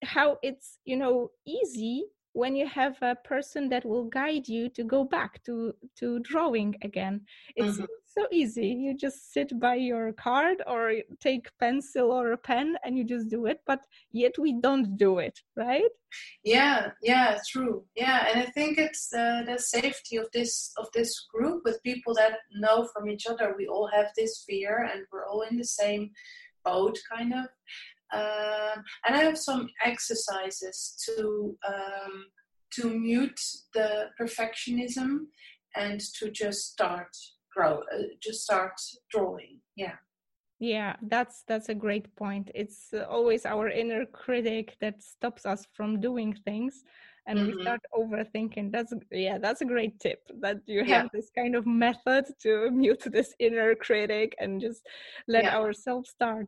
how 0.04 0.38
it's 0.42 0.80
you 0.86 0.98
know 0.98 1.30
easy 1.46 2.06
when 2.36 2.54
you 2.54 2.68
have 2.68 2.98
a 3.02 3.16
person 3.16 3.70
that 3.70 3.86
will 3.86 4.04
guide 4.04 4.46
you 4.46 4.68
to 4.68 4.84
go 4.84 5.06
back 5.06 5.42
to 5.46 5.74
to 5.98 6.20
drawing 6.20 6.76
again 6.82 7.22
it's 7.56 7.78
mm-hmm. 7.78 7.86
so 8.06 8.28
easy. 8.32 8.68
You 8.68 8.96
just 8.96 9.34
sit 9.34 9.58
by 9.60 9.76
your 9.76 10.14
card 10.14 10.62
or 10.68 10.94
take 11.20 11.48
pencil 11.60 12.12
or 12.12 12.34
a 12.34 12.38
pen 12.38 12.76
and 12.84 12.98
you 12.98 13.04
just 13.06 13.30
do 13.30 13.46
it 13.46 13.60
but 13.66 13.80
yet 14.12 14.34
we 14.38 14.52
don't 14.62 14.98
do 14.98 15.20
it 15.20 15.40
right? 15.56 15.94
Yeah 16.44 16.92
yeah 17.02 17.38
true. 17.52 17.86
Yeah 17.96 18.28
and 18.28 18.38
i 18.46 18.48
think 18.52 18.78
it's 18.78 19.08
the, 19.16 19.44
the 19.50 19.58
safety 19.58 20.18
of 20.18 20.28
this 20.34 20.74
of 20.78 20.88
this 20.94 21.12
group 21.34 21.62
with 21.64 21.84
people 21.84 22.14
that 22.16 22.34
know 22.64 22.88
from 22.92 23.10
each 23.10 23.26
other. 23.28 23.56
We 23.58 23.68
all 23.68 23.90
have 23.96 24.08
this 24.18 24.44
fear 24.48 24.90
and 24.92 25.06
we're 25.12 25.26
all 25.26 25.44
in 25.50 25.58
the 25.58 25.72
same 25.82 26.12
boat 26.66 26.98
kind 27.14 27.32
of 27.34 27.46
um, 28.14 28.84
and 29.06 29.16
I 29.16 29.24
have 29.24 29.38
some 29.38 29.68
exercises 29.84 30.96
to 31.06 31.58
um, 31.68 32.26
to 32.74 32.90
mute 32.90 33.40
the 33.74 34.10
perfectionism 34.20 35.28
and 35.76 36.00
to 36.20 36.32
just 36.32 36.72
start 36.72 37.10
grow, 37.56 37.80
uh, 37.94 38.04
just 38.22 38.44
start 38.44 38.74
drawing. 39.12 39.60
Yeah. 39.76 39.96
Yeah, 40.60 40.96
that's 41.02 41.44
that's 41.48 41.70
a 41.70 41.76
great 41.76 42.16
point. 42.16 42.50
It's 42.56 42.94
always 43.10 43.46
our 43.46 43.70
inner 43.70 44.06
critic 44.06 44.78
that 44.80 45.04
stops 45.04 45.46
us 45.46 45.66
from 45.74 46.00
doing 46.00 46.34
things 46.46 46.84
and 47.28 47.40
mm-hmm. 47.40 47.58
we 47.58 47.62
start 47.62 47.82
overthinking 47.94 48.72
that's 48.72 48.94
yeah 49.12 49.38
that's 49.38 49.62
a 49.62 49.66
great 49.66 50.00
tip 50.00 50.20
that 50.42 50.58
you 50.66 50.80
have 50.80 50.88
yeah. 50.88 51.08
this 51.14 51.30
kind 51.36 51.56
of 51.56 51.66
method 51.66 52.26
to 52.42 52.70
mute 52.72 53.04
this 53.12 53.34
inner 53.40 53.76
critic 53.76 54.36
and 54.40 54.62
just 54.62 54.86
let 55.28 55.46
yeah. 55.46 55.58
ourselves 55.58 56.10
start 56.10 56.48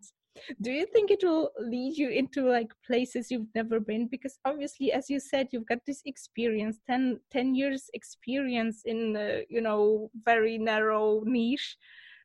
do 0.61 0.71
you 0.71 0.85
think 0.85 1.11
it 1.11 1.23
will 1.23 1.51
lead 1.59 1.97
you 1.97 2.09
into 2.09 2.49
like 2.49 2.71
places 2.85 3.31
you've 3.31 3.53
never 3.55 3.79
been? 3.79 4.07
Because 4.07 4.39
obviously 4.45 4.91
as 4.91 5.09
you 5.09 5.19
said 5.19 5.47
you've 5.51 5.67
got 5.67 5.79
this 5.85 6.01
experience 6.05 6.79
10, 6.87 7.19
10 7.31 7.55
years 7.55 7.89
experience 7.93 8.81
in 8.85 9.15
uh, 9.15 9.39
you 9.49 9.61
know 9.61 10.09
very 10.25 10.57
narrow 10.57 11.21
niche. 11.25 11.77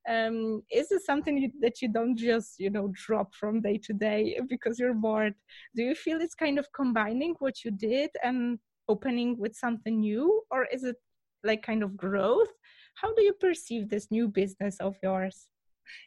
Um, 0.09 0.65
is 0.69 0.91
it 0.91 1.03
something 1.03 1.39
you, 1.39 1.53
that 1.61 1.81
you 1.81 1.89
don't 1.89 2.17
just 2.17 2.59
you 2.59 2.71
know 2.71 2.93
drop 2.93 3.35
from 3.35 3.61
day 3.61 3.79
to 3.85 3.93
day 3.93 4.41
because 4.49 4.79
you're 4.79 4.95
bored? 4.95 5.35
Do 5.77 5.83
you 5.83 5.95
feel 5.95 6.21
it's 6.21 6.35
kind 6.35 6.59
of 6.59 6.73
combining 6.73 7.35
what 7.39 7.65
you 7.65 7.71
did 7.71 8.11
and 8.23 8.59
opening 8.89 9.39
with 9.39 9.55
something 9.55 10.01
new 10.01 10.43
or 10.51 10.67
is 10.73 10.83
it 10.83 10.97
like 11.45 11.63
kind 11.63 11.83
of 11.83 11.97
growth? 11.97 12.51
How 12.95 13.15
do 13.15 13.23
you 13.23 13.33
perceive 13.33 13.89
this 13.89 14.11
new 14.11 14.29
business 14.29 14.77
of 14.81 14.97
yours 15.03 15.49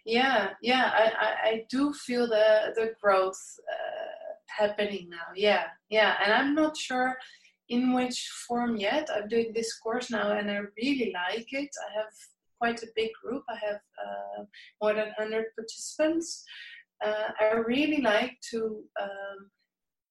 yeah 0.05 0.49
yeah 0.61 0.91
i 0.93 1.05
i, 1.25 1.49
I 1.49 1.65
do 1.69 1.93
feel 1.93 2.27
the 2.27 2.73
the 2.75 2.93
growth 3.01 3.41
uh, 3.71 4.15
happening 4.47 5.09
now. 5.09 5.27
Yeah 5.35 5.65
yeah 5.89 6.15
and 6.23 6.33
i'm 6.33 6.55
not 6.55 6.77
sure 6.77 7.17
in 7.69 7.93
which 7.93 8.29
form 8.47 8.77
yet. 8.77 9.09
I'm 9.13 9.27
doing 9.27 9.51
this 9.53 9.73
course 9.79 10.11
now 10.11 10.37
and 10.37 10.49
i 10.51 10.61
really 10.77 11.11
like 11.13 11.47
it. 11.51 11.69
I 11.87 11.99
have 11.99 12.13
quite 12.59 12.81
a 12.83 12.87
big 12.95 13.09
group. 13.21 13.43
I 13.49 13.57
have 13.65 13.81
uh, 14.03 14.43
more 14.81 14.93
than 14.93 15.07
100 15.17 15.45
participants. 15.55 16.45
Uh, 17.03 17.29
i 17.41 17.55
really 17.55 18.01
like 18.01 18.37
to 18.51 18.83
um, 19.01 19.49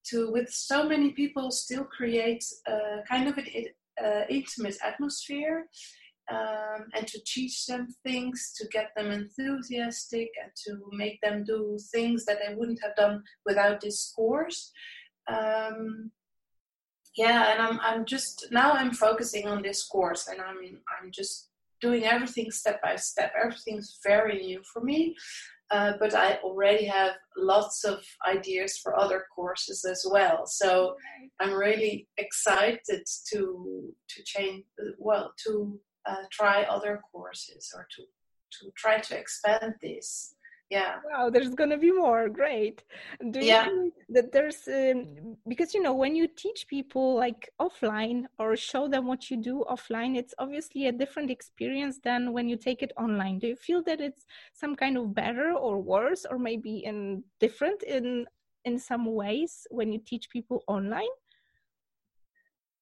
to 0.05 0.31
with 0.31 0.51
so 0.51 0.87
many 0.87 1.13
people 1.13 1.51
still 1.51 1.85
create 1.85 2.45
uh, 2.67 2.99
kind 3.09 3.27
of 3.29 3.39
an 3.39 3.47
uh, 4.05 4.23
intimate 4.29 4.77
atmosphere 4.85 5.67
um, 6.31 6.87
and 6.95 7.07
to 7.07 7.21
teach 7.27 7.67
them 7.67 7.89
things, 8.03 8.53
to 8.57 8.67
get 8.69 8.91
them 8.97 9.11
enthusiastic, 9.11 10.31
and 10.43 10.53
to 10.67 10.81
make 10.93 11.21
them 11.21 11.45
do 11.45 11.79
things 11.93 12.25
that 12.25 12.39
they 12.47 12.55
wouldn't 12.55 12.81
have 12.83 12.97
done 12.97 13.23
without 13.45 13.81
this 13.81 14.13
course. 14.15 14.73
Um, 15.29 16.11
yeah, 17.17 17.53
and 17.53 17.63
I'm 17.63 17.81
I'm 17.81 18.05
just 18.05 18.49
now 18.51 18.73
I'm 18.73 18.93
focusing 18.93 19.47
on 19.47 19.63
this 19.63 19.85
course, 19.87 20.29
and 20.29 20.41
I'm 20.41 20.57
I'm 21.01 21.11
just 21.13 21.51
doing 21.81 22.05
everything 22.05 22.51
step 22.51 22.81
by 22.83 22.97
step. 22.97 23.33
Everything's 23.41 23.99
very 24.03 24.39
new 24.39 24.63
for 24.73 24.83
me. 24.83 25.15
Uh, 25.71 25.95
but 25.99 26.15
I 26.15 26.35
already 26.45 26.85
have 26.85 27.13
lots 27.37 27.85
of 27.85 28.05
ideas 28.29 28.79
for 28.83 28.99
other 28.99 29.25
courses 29.35 29.85
as 29.85 30.07
well. 30.09 30.47
So 30.47 30.95
I'm 31.41 31.53
really 31.53 32.07
excited 32.19 33.03
to 33.33 33.95
to 34.09 34.23
change 34.25 34.65
well 34.99 35.33
to 35.47 35.81
uh, 36.07 36.25
try 36.31 36.63
other 36.65 37.01
courses 37.13 37.73
or 37.75 37.87
to 37.97 38.03
to 38.61 38.71
try 38.77 38.99
to 38.99 39.19
expand 39.19 39.75
this. 39.83 40.35
Yeah. 40.71 40.97
Wow 41.05 41.31
there's 41.31 41.55
gonna 41.55 41.77
be 41.79 41.93
more. 41.93 42.29
Great. 42.29 42.83
Do 43.31 43.39
you 43.41 43.47
yeah. 43.47 43.65
think 43.67 43.95
that 44.09 44.33
there's 44.33 44.67
um, 44.67 45.37
because 45.47 45.75
you 45.75 45.83
know 45.83 45.95
when 45.95 46.17
you 46.17 46.27
teach 46.27 46.67
people 46.69 47.15
like 47.15 47.51
offline 47.61 48.25
or 48.39 48.57
show 48.57 48.89
them 48.89 49.07
what 49.07 49.31
you 49.31 49.37
do 49.37 49.65
offline 49.71 50.17
it's 50.17 50.35
obviously 50.39 50.87
a 50.87 50.93
different 50.93 51.31
experience 51.31 51.99
than 52.03 52.33
when 52.33 52.49
you 52.49 52.57
take 52.57 52.83
it 52.83 52.93
online. 52.97 53.39
Do 53.39 53.47
you 53.49 53.57
feel 53.57 53.83
that 53.85 54.01
it's 54.01 54.25
some 54.55 54.75
kind 54.75 54.97
of 54.97 55.15
better 55.15 55.53
or 55.53 55.81
worse 55.81 56.25
or 56.29 56.39
maybe 56.39 56.79
in 56.79 57.23
different 57.41 57.83
in 57.83 58.27
in 58.65 58.79
some 58.79 59.05
ways 59.05 59.67
when 59.71 59.93
you 59.93 60.01
teach 60.05 60.31
people 60.31 60.65
online? 60.67 61.15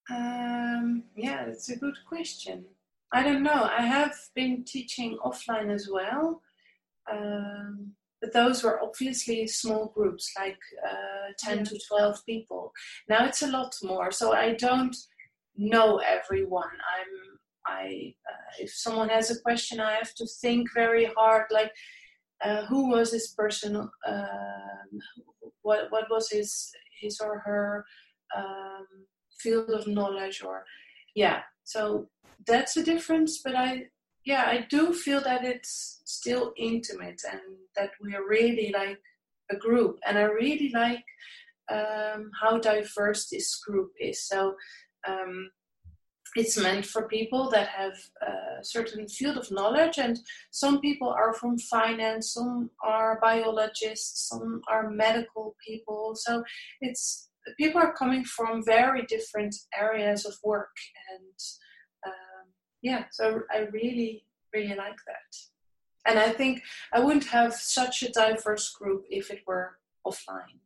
Um 0.09 1.05
yeah 1.17 1.47
it's 1.47 1.69
a 1.69 1.77
good 1.77 1.99
question 2.09 2.65
I 3.13 3.23
don't 3.23 3.43
know. 3.43 3.69
I 3.79 3.83
have 3.83 4.15
been 4.35 4.65
teaching 4.65 5.19
offline 5.25 5.71
as 5.71 5.89
well, 5.91 6.41
um, 7.11 7.93
but 8.21 8.33
those 8.33 8.63
were 8.63 8.83
obviously 8.83 9.47
small 9.47 9.93
groups, 9.95 10.33
like 10.39 10.59
uh, 10.89 11.33
10 11.39 11.59
yeah. 11.59 11.65
to 11.65 11.81
12 11.89 12.25
people. 12.25 12.73
Now 13.09 13.27
it's 13.27 13.43
a 13.43 13.49
lot 13.49 13.75
more, 13.83 14.11
so 14.11 14.33
I 14.33 14.55
don't 14.55 14.97
know 15.57 15.99
everyone. 15.99 16.65
I'm 16.65 17.39
I 17.67 18.15
uh, 18.29 18.53
if 18.61 18.73
someone 18.73 19.09
has 19.09 19.31
a 19.31 19.41
question, 19.41 19.81
I 19.81 19.93
have 19.93 20.15
to 20.15 20.27
think 20.41 20.69
very 20.75 21.05
hard, 21.17 21.47
like 21.51 21.73
uh, 22.45 22.65
who 22.67 22.91
was 22.91 23.11
this 23.11 23.33
person, 23.35 23.77
um, 23.77 23.91
what 25.63 25.91
what 25.91 26.07
was 26.11 26.31
his 26.31 26.71
his 27.01 27.21
or 27.21 27.39
her 27.41 27.85
um, 28.37 28.87
field 29.39 29.71
of 29.71 29.87
knowledge, 29.87 30.43
or 30.43 30.65
yeah. 31.15 31.41
So 31.65 32.09
that's 32.47 32.77
a 32.77 32.83
difference, 32.85 33.41
but 33.43 33.55
I 33.55 33.87
yeah, 34.25 34.45
I 34.47 34.67
do 34.71 34.93
feel 34.93 35.21
that 35.23 35.45
it's 35.45 36.03
still 36.05 36.53
intimate 36.57 37.21
and 37.31 37.41
that 37.77 37.91
we're 38.01 38.29
really 38.29 38.73
like 38.73 39.01
a 39.51 39.57
group. 39.57 39.99
And 40.07 40.17
I 40.17 40.23
really 40.23 40.71
like 40.73 41.05
um, 41.71 42.31
how 42.41 42.59
diverse 42.59 43.29
this 43.29 43.57
group 43.67 43.91
is. 44.01 44.27
So 44.29 44.55
um, 45.09 45.51
it's 46.37 46.57
meant 46.57 46.87
for 46.87 47.09
people 47.09 47.51
that 47.51 47.69
have 47.69 47.95
a 48.23 48.65
certain 48.65 49.09
field 49.09 49.37
of 49.37 49.51
knowledge, 49.51 49.99
and 49.99 50.19
some 50.51 50.81
people 50.81 51.09
are 51.09 51.35
from 51.35 51.59
finance, 51.59 52.33
some 52.33 52.71
are 52.83 53.19
biologists, 53.21 54.29
some 54.29 54.63
are 54.69 54.89
medical 54.89 55.55
people. 55.67 56.15
So 56.15 56.43
it's 56.81 57.29
people 57.59 57.81
are 57.81 57.93
coming 57.93 58.25
from 58.25 58.65
very 58.65 59.03
different 59.07 59.55
areas 59.79 60.25
of 60.25 60.35
work 60.45 60.77
and 61.13 61.39
yeah, 62.83 63.05
so 63.11 63.43
I 63.51 63.69
really, 63.73 64.25
really 64.53 64.75
like 64.75 64.99
that. 65.07 65.37
And 66.05 66.19
I 66.19 66.31
think 66.31 66.63
I 66.93 66.99
wouldn't 66.99 67.27
have 67.27 67.55
such 67.55 68.03
a 68.03 68.11
diverse 68.11 68.71
group 68.73 69.05
if 69.09 69.31
it 69.31 69.43
were 69.47 69.79
offline. 70.05 70.59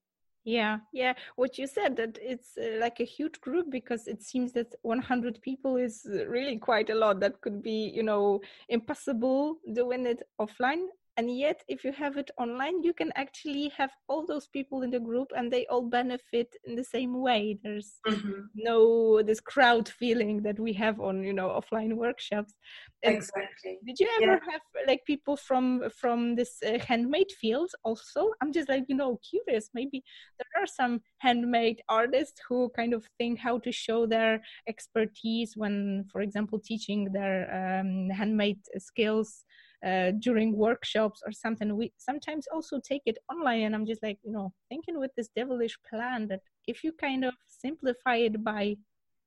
Yeah, 0.45 0.79
yeah. 0.93 1.13
What 1.35 1.59
you 1.59 1.67
said 1.67 1.97
that 1.97 2.19
it's 2.23 2.57
uh, 2.57 2.79
like 2.81 3.01
a 3.01 3.05
huge 3.05 3.41
group 3.41 3.67
because 3.71 4.07
it 4.07 4.23
seems 4.23 4.53
that 4.53 4.75
100 4.83 5.43
people 5.43 5.77
is 5.77 6.07
really 6.29 6.57
quite 6.57 6.89
a 6.89 6.95
lot. 6.95 7.21
That 7.21 7.41
could 7.41 7.63
be, 7.63 7.91
you 7.95 8.05
know, 8.05 8.41
impossible 8.69 9.59
doing 9.73 10.07
it 10.07 10.23
offline 10.41 10.87
and 11.17 11.37
yet 11.37 11.63
if 11.69 11.85
you 11.85 11.93
have 11.93 12.17
it 12.17 12.31
online 12.39 12.83
you 12.83 12.93
can 12.93 13.13
actually 13.17 13.73
have 13.77 13.91
all 14.09 14.27
those 14.27 14.47
people 14.49 14.83
in 14.83 14.91
the 14.91 15.01
group 15.01 15.33
and 15.37 15.53
they 15.53 15.67
all 15.67 15.83
benefit 15.83 16.55
in 16.65 16.75
the 16.77 16.85
same 16.85 17.21
way. 17.21 17.59
There's 17.63 17.95
mm-hmm. 18.07 18.43
no 18.55 19.23
this 19.23 19.41
crowd 19.41 19.89
feeling 19.89 20.43
that 20.43 20.59
we 20.59 20.73
have 20.75 21.01
on 21.01 21.23
you 21.23 21.33
know 21.33 21.49
offline 21.49 21.95
workshops. 21.95 22.55
And 23.03 23.17
exactly. 23.17 23.79
did 23.87 23.99
you 24.01 24.09
ever 24.17 24.33
yeah. 24.33 24.53
have 24.53 24.61
like 24.87 25.03
people 25.07 25.37
from 25.37 25.67
from 26.01 26.37
this 26.37 26.53
uh, 26.67 26.79
handmade 26.79 27.33
field 27.41 27.71
also? 27.85 28.31
I'm 28.41 28.53
just 28.53 28.69
like 28.69 28.85
you 28.89 28.97
know 28.97 29.19
curious. 29.29 29.71
Maybe 29.75 30.03
there 30.39 30.63
are 30.63 30.67
some 30.67 31.01
handmade 31.19 31.83
artists 31.89 32.41
who 32.49 32.71
kind 32.77 32.93
of 32.95 33.09
think 33.19 33.39
how 33.39 33.59
to 33.61 33.73
show 33.73 34.07
their 34.07 34.43
expertise 34.69 35.57
when 35.57 36.05
for 36.13 36.21
example 36.21 36.59
teaching 36.59 37.13
their 37.13 37.39
um, 37.61 38.11
handmade 38.11 38.61
skills 38.79 39.45
uh, 39.85 40.13
during 40.21 40.57
workshops 40.57 41.23
or 41.27 41.33
something 41.33 41.77
we 41.77 41.93
sometimes 41.99 42.47
also 42.53 42.81
take 42.81 43.03
it 43.07 43.19
online 43.31 43.63
and 43.63 43.75
i'm 43.75 43.87
just 43.87 44.03
like 44.03 44.19
you 44.23 44.33
know 44.33 44.53
thinking 44.69 44.99
with 44.99 45.11
this 45.17 45.29
devilish 45.37 45.77
plan 45.89 46.27
that 46.29 46.41
if 46.67 46.83
you 46.85 46.93
kind 46.93 47.25
of 47.25 47.35
simplify 47.47 48.17
it 48.17 48.43
by 48.43 48.77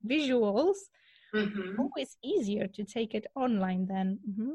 visuals 0.08 0.78
mm-hmm. 1.36 1.80
always 1.80 2.18
easier 2.24 2.68
to 2.68 2.84
take 2.84 3.14
it 3.14 3.28
online 3.36 3.86
then 3.88 4.18
mm-hmm. 4.30 4.52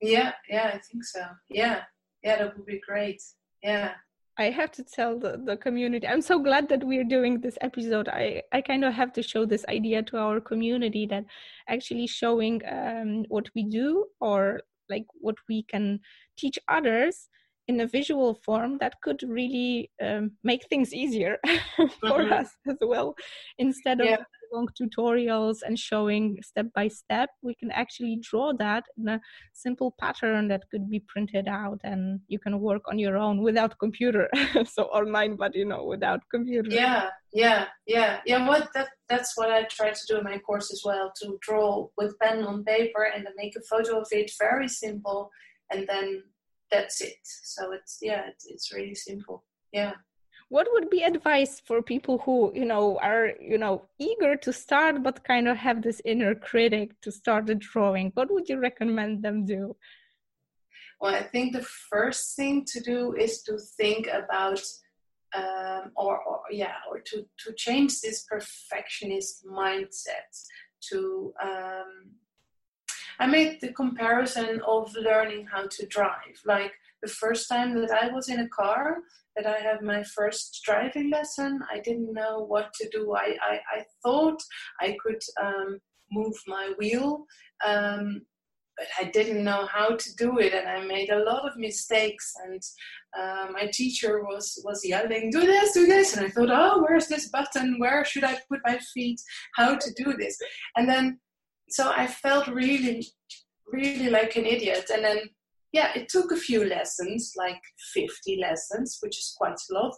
yeah 0.00 0.32
yeah 0.48 0.72
i 0.74 0.78
think 0.90 1.04
so 1.04 1.22
yeah 1.48 1.82
yeah 2.22 2.36
that 2.36 2.56
would 2.56 2.66
be 2.66 2.80
great 2.86 3.22
yeah 3.62 3.92
I 4.40 4.50
have 4.50 4.70
to 4.72 4.84
tell 4.84 5.18
the, 5.18 5.40
the 5.44 5.56
community. 5.56 6.06
I'm 6.06 6.22
so 6.22 6.38
glad 6.38 6.68
that 6.68 6.84
we're 6.84 7.02
doing 7.02 7.40
this 7.40 7.58
episode. 7.60 8.06
I, 8.06 8.42
I 8.52 8.60
kind 8.60 8.84
of 8.84 8.94
have 8.94 9.12
to 9.14 9.22
show 9.22 9.44
this 9.44 9.64
idea 9.68 10.00
to 10.04 10.18
our 10.18 10.40
community 10.40 11.06
that 11.06 11.24
actually 11.68 12.06
showing 12.06 12.62
um, 12.70 13.24
what 13.28 13.48
we 13.56 13.64
do 13.64 14.06
or 14.20 14.60
like 14.88 15.04
what 15.20 15.36
we 15.48 15.62
can 15.64 16.00
teach 16.36 16.58
others 16.68 17.28
in 17.68 17.80
a 17.80 17.86
visual 17.86 18.34
form 18.34 18.78
that 18.78 18.94
could 19.02 19.22
really 19.22 19.90
um, 20.02 20.32
make 20.42 20.66
things 20.68 20.94
easier 20.94 21.38
for 21.76 22.20
mm-hmm. 22.20 22.32
us 22.32 22.56
as 22.66 22.76
well 22.80 23.14
instead 23.58 24.00
of 24.00 24.06
yeah. 24.06 24.16
Long 24.52 24.68
tutorials 24.80 25.58
and 25.66 25.78
showing 25.78 26.38
step 26.42 26.66
by 26.74 26.88
step 26.88 27.30
we 27.42 27.54
can 27.54 27.70
actually 27.70 28.18
draw 28.22 28.52
that 28.52 28.84
in 28.96 29.08
a 29.08 29.20
simple 29.52 29.94
pattern 29.98 30.48
that 30.48 30.62
could 30.70 30.88
be 30.90 31.00
printed 31.00 31.48
out 31.48 31.80
and 31.84 32.20
you 32.28 32.38
can 32.38 32.60
work 32.60 32.82
on 32.88 32.98
your 32.98 33.16
own 33.16 33.42
without 33.42 33.78
computer 33.78 34.28
so 34.66 34.84
online 34.84 35.36
but 35.36 35.54
you 35.54 35.64
know 35.64 35.84
without 35.84 36.20
computer 36.30 36.70
yeah 36.70 37.08
yeah 37.32 37.66
yeah 37.86 38.20
yeah 38.24 38.46
what 38.48 38.68
that 38.74 38.88
that's 39.08 39.36
what 39.36 39.50
i 39.50 39.62
try 39.64 39.90
to 39.90 40.06
do 40.08 40.18
in 40.18 40.24
my 40.24 40.38
course 40.38 40.72
as 40.72 40.82
well 40.84 41.12
to 41.20 41.38
draw 41.40 41.86
with 41.96 42.18
pen 42.20 42.42
on 42.44 42.64
paper 42.64 43.04
and 43.14 43.24
then 43.24 43.32
make 43.36 43.54
a 43.56 43.62
photo 43.62 44.00
of 44.00 44.08
it 44.10 44.30
very 44.38 44.68
simple 44.68 45.30
and 45.70 45.86
then 45.86 46.22
that's 46.70 47.00
it. 47.00 47.18
So 47.24 47.72
it's 47.72 47.98
yeah, 48.02 48.22
it's, 48.28 48.46
it's 48.46 48.72
really 48.72 48.94
simple. 48.94 49.44
Yeah. 49.72 49.92
What 50.50 50.66
would 50.72 50.88
be 50.88 51.02
advice 51.02 51.60
for 51.60 51.82
people 51.82 52.18
who 52.18 52.52
you 52.54 52.64
know 52.64 52.98
are 53.02 53.34
you 53.40 53.58
know 53.58 53.84
eager 53.98 54.34
to 54.36 54.52
start 54.52 55.02
but 55.02 55.24
kind 55.24 55.46
of 55.46 55.56
have 55.56 55.82
this 55.82 56.00
inner 56.04 56.34
critic 56.34 57.00
to 57.02 57.12
start 57.12 57.46
the 57.46 57.54
drawing? 57.54 58.12
What 58.14 58.30
would 58.30 58.48
you 58.48 58.58
recommend 58.58 59.22
them 59.22 59.44
do? 59.44 59.76
Well, 61.00 61.14
I 61.14 61.22
think 61.22 61.52
the 61.52 61.62
first 61.62 62.34
thing 62.34 62.64
to 62.72 62.80
do 62.80 63.14
is 63.14 63.42
to 63.42 63.58
think 63.76 64.08
about 64.08 64.60
um, 65.34 65.92
or, 65.94 66.18
or, 66.18 66.40
yeah, 66.50 66.76
or 66.90 67.00
to, 67.00 67.24
to 67.44 67.52
change 67.54 68.00
this 68.00 68.24
perfectionist 68.24 69.46
mindset 69.46 70.32
to 70.88 71.32
um, 71.42 72.12
I 73.20 73.26
made 73.26 73.60
the 73.60 73.72
comparison 73.72 74.60
of 74.66 74.94
learning 74.94 75.46
how 75.52 75.66
to 75.66 75.86
drive. 75.86 76.40
Like 76.44 76.72
the 77.02 77.08
first 77.08 77.48
time 77.48 77.74
that 77.80 77.90
I 77.90 78.08
was 78.08 78.28
in 78.28 78.40
a 78.40 78.48
car, 78.48 78.98
that 79.36 79.46
I 79.46 79.58
had 79.58 79.82
my 79.82 80.02
first 80.02 80.60
driving 80.64 81.10
lesson, 81.10 81.60
I 81.70 81.80
didn't 81.80 82.12
know 82.12 82.40
what 82.40 82.72
to 82.74 82.88
do. 82.90 83.14
I, 83.14 83.36
I, 83.40 83.60
I 83.78 83.84
thought 84.02 84.40
I 84.80 84.96
could 85.02 85.22
um, 85.40 85.78
move 86.10 86.34
my 86.46 86.72
wheel, 86.78 87.24
um, 87.64 88.22
but 88.76 88.86
I 89.00 89.04
didn't 89.10 89.44
know 89.44 89.66
how 89.66 89.96
to 89.96 90.16
do 90.16 90.38
it, 90.38 90.54
and 90.54 90.68
I 90.68 90.84
made 90.84 91.10
a 91.10 91.24
lot 91.24 91.48
of 91.48 91.56
mistakes. 91.56 92.32
And 92.44 92.62
uh, 93.18 93.48
my 93.52 93.68
teacher 93.72 94.22
was 94.24 94.60
was 94.64 94.84
yelling, 94.84 95.30
"Do 95.30 95.40
this, 95.40 95.72
do 95.72 95.86
this," 95.86 96.16
and 96.16 96.26
I 96.26 96.30
thought, 96.30 96.50
"Oh, 96.50 96.82
where's 96.82 97.08
this 97.08 97.28
button? 97.28 97.78
Where 97.78 98.04
should 98.04 98.24
I 98.24 98.38
put 98.48 98.60
my 98.64 98.78
feet? 98.94 99.20
How 99.54 99.76
to 99.76 99.92
do 99.96 100.14
this?" 100.16 100.38
And 100.76 100.88
then 100.88 101.18
so 101.70 101.92
I 101.94 102.06
felt 102.06 102.48
really, 102.48 103.06
really 103.70 104.08
like 104.08 104.36
an 104.36 104.46
idiot. 104.46 104.90
And 104.92 105.04
then, 105.04 105.18
yeah, 105.72 105.92
it 105.94 106.08
took 106.08 106.32
a 106.32 106.36
few 106.36 106.64
lessons, 106.64 107.32
like 107.36 107.60
50 107.94 108.38
lessons, 108.40 108.98
which 109.00 109.18
is 109.18 109.34
quite 109.36 109.58
a 109.70 109.74
lot. 109.74 109.94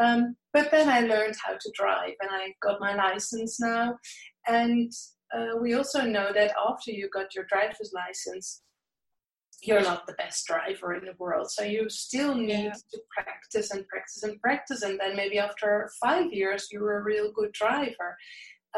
Um, 0.00 0.36
but 0.52 0.70
then 0.70 0.88
I 0.88 1.00
learned 1.00 1.34
how 1.44 1.52
to 1.52 1.72
drive 1.74 2.14
and 2.20 2.30
I 2.32 2.54
got 2.62 2.80
my 2.80 2.94
license 2.94 3.60
now. 3.60 3.98
And 4.46 4.90
uh, 5.34 5.58
we 5.60 5.74
also 5.74 6.02
know 6.02 6.30
that 6.34 6.54
after 6.68 6.90
you 6.90 7.08
got 7.10 7.34
your 7.34 7.44
driver's 7.44 7.92
license, 7.94 8.62
you're 9.62 9.82
not 9.82 10.06
the 10.06 10.14
best 10.14 10.46
driver 10.46 10.94
in 10.94 11.04
the 11.04 11.14
world. 11.18 11.50
So 11.50 11.64
you 11.64 11.90
still 11.90 12.34
need 12.34 12.64
yeah. 12.64 12.72
to 12.72 13.00
practice 13.14 13.70
and 13.72 13.86
practice 13.88 14.22
and 14.22 14.40
practice. 14.40 14.82
And 14.82 14.98
then 14.98 15.16
maybe 15.16 15.38
after 15.38 15.90
five 16.02 16.32
years, 16.32 16.68
you're 16.72 16.98
a 16.98 17.02
real 17.02 17.30
good 17.32 17.52
driver. 17.52 18.16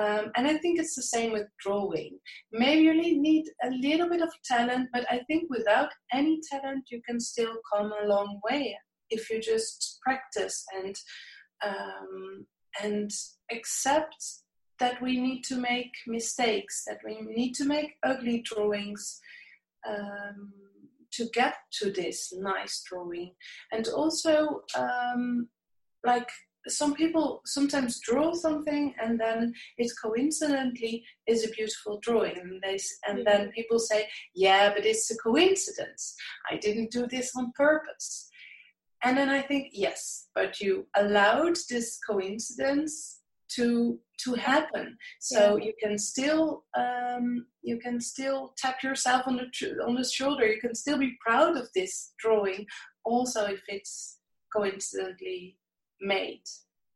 Um, 0.01 0.33
and 0.37 0.47
I 0.47 0.57
think 0.57 0.79
it's 0.79 0.97
the 0.97 1.03
same 1.03 1.33
with 1.33 1.47
drawing. 1.59 2.19
Maybe 2.51 2.83
you 2.83 2.95
need 2.95 3.45
a 3.63 3.71
little 3.71 4.09
bit 4.09 4.23
of 4.23 4.33
talent, 4.45 4.89
but 4.93 5.05
I 5.11 5.21
think 5.27 5.51
without 5.51 5.91
any 6.13 6.41
talent, 6.51 6.85
you 6.91 7.03
can 7.07 7.21
still 7.21 7.55
come 7.73 7.93
a 7.93 8.07
long 8.07 8.41
way 8.49 8.77
if 9.11 9.29
you 9.29 9.41
just 9.41 9.99
practice 10.03 10.65
and 10.75 10.97
um, 11.65 12.47
and 12.83 13.11
accept 13.53 14.17
that 14.81 15.01
we 15.01 15.21
need 15.21 15.43
to 15.43 15.57
make 15.57 15.93
mistakes, 16.07 16.83
that 16.87 16.99
we 17.05 17.21
need 17.21 17.53
to 17.53 17.65
make 17.65 17.93
ugly 18.03 18.43
drawings 18.43 19.21
um, 19.89 20.53
to 21.13 21.29
get 21.35 21.55
to 21.79 21.93
this 21.93 22.33
nice 22.35 22.83
drawing, 22.89 23.35
and 23.71 23.87
also 23.89 24.63
um, 24.77 25.49
like 26.05 26.29
some 26.69 26.95
people 26.95 27.41
sometimes 27.45 28.01
draw 28.01 28.33
something 28.33 28.95
and 29.03 29.19
then 29.19 29.53
it 29.79 29.91
coincidentally 30.03 31.05
is 31.27 31.45
a 31.45 31.51
beautiful 31.51 31.99
drawing 32.01 32.39
and 32.39 32.63
they 32.63 32.79
and 33.09 33.19
mm-hmm. 33.19 33.25
then 33.25 33.51
people 33.51 33.79
say 33.79 34.09
yeah 34.35 34.73
but 34.75 34.87
it's 34.87 35.11
a 35.11 35.17
coincidence 35.19 36.15
i 36.51 36.57
didn't 36.57 36.91
do 36.91 37.07
this 37.07 37.33
on 37.37 37.53
purpose 37.57 38.29
and 39.03 39.17
then 39.17 39.29
i 39.29 39.41
think 39.41 39.69
yes 39.73 40.29
but 40.35 40.61
you 40.61 40.87
allowed 40.97 41.57
this 41.69 41.99
coincidence 42.09 43.21
to 43.49 43.99
to 44.19 44.35
happen 44.35 44.97
so 45.21 45.57
yeah. 45.57 45.65
you 45.65 45.73
can 45.83 45.99
still 45.99 46.65
um, 46.77 47.47
you 47.63 47.79
can 47.79 48.01
still 48.01 48.55
tap 48.57 48.83
yourself 48.83 49.25
on 49.27 49.37
the 49.37 49.85
on 49.85 49.95
the 49.95 50.05
shoulder 50.05 50.47
you 50.47 50.61
can 50.61 50.75
still 50.75 50.99
be 50.99 51.17
proud 51.25 51.57
of 51.57 51.69
this 51.75 52.13
drawing 52.19 52.65
also 53.05 53.47
if 53.47 53.61
it's 53.69 54.19
coincidentally 54.55 55.57
made. 56.03 56.43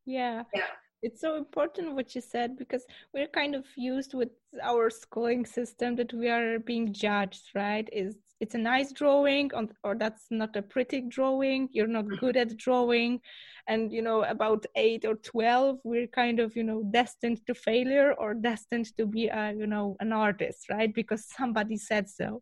Yeah. 0.05 0.43
Yeah. 0.53 0.73
It's 1.03 1.21
so 1.21 1.35
important 1.35 1.95
what 1.95 2.15
you 2.15 2.21
said 2.21 2.57
because 2.57 2.85
we're 3.13 3.27
kind 3.27 3.55
of 3.55 3.65
used 3.75 4.13
with 4.13 4.29
our 4.63 4.89
schooling 4.89 5.45
system 5.45 5.95
that 5.97 6.11
we 6.11 6.27
are 6.29 6.59
being 6.59 6.91
judged, 6.91 7.51
right? 7.53 7.87
Is 7.91 8.15
it's 8.39 8.55
a 8.55 8.57
nice 8.57 8.91
drawing 8.91 9.51
or 9.83 9.95
that's 9.95 10.25
not 10.29 10.55
a 10.55 10.61
pretty 10.61 11.01
drawing 11.01 11.69
you're 11.71 11.87
not 11.87 12.05
mm-hmm. 12.05 12.15
good 12.17 12.37
at 12.37 12.55
drawing 12.57 13.19
and 13.67 13.91
you 13.91 14.01
know 14.01 14.23
about 14.23 14.65
8 14.75 15.05
or 15.05 15.15
12 15.15 15.79
we're 15.83 16.07
kind 16.07 16.39
of 16.39 16.55
you 16.55 16.63
know 16.63 16.83
destined 16.91 17.45
to 17.47 17.53
failure 17.53 18.13
or 18.13 18.33
destined 18.33 18.95
to 18.97 19.05
be 19.05 19.27
a 19.27 19.53
you 19.53 19.67
know 19.67 19.95
an 19.99 20.13
artist 20.13 20.69
right 20.69 20.93
because 20.93 21.25
somebody 21.37 21.77
said 21.77 22.09
so 22.09 22.41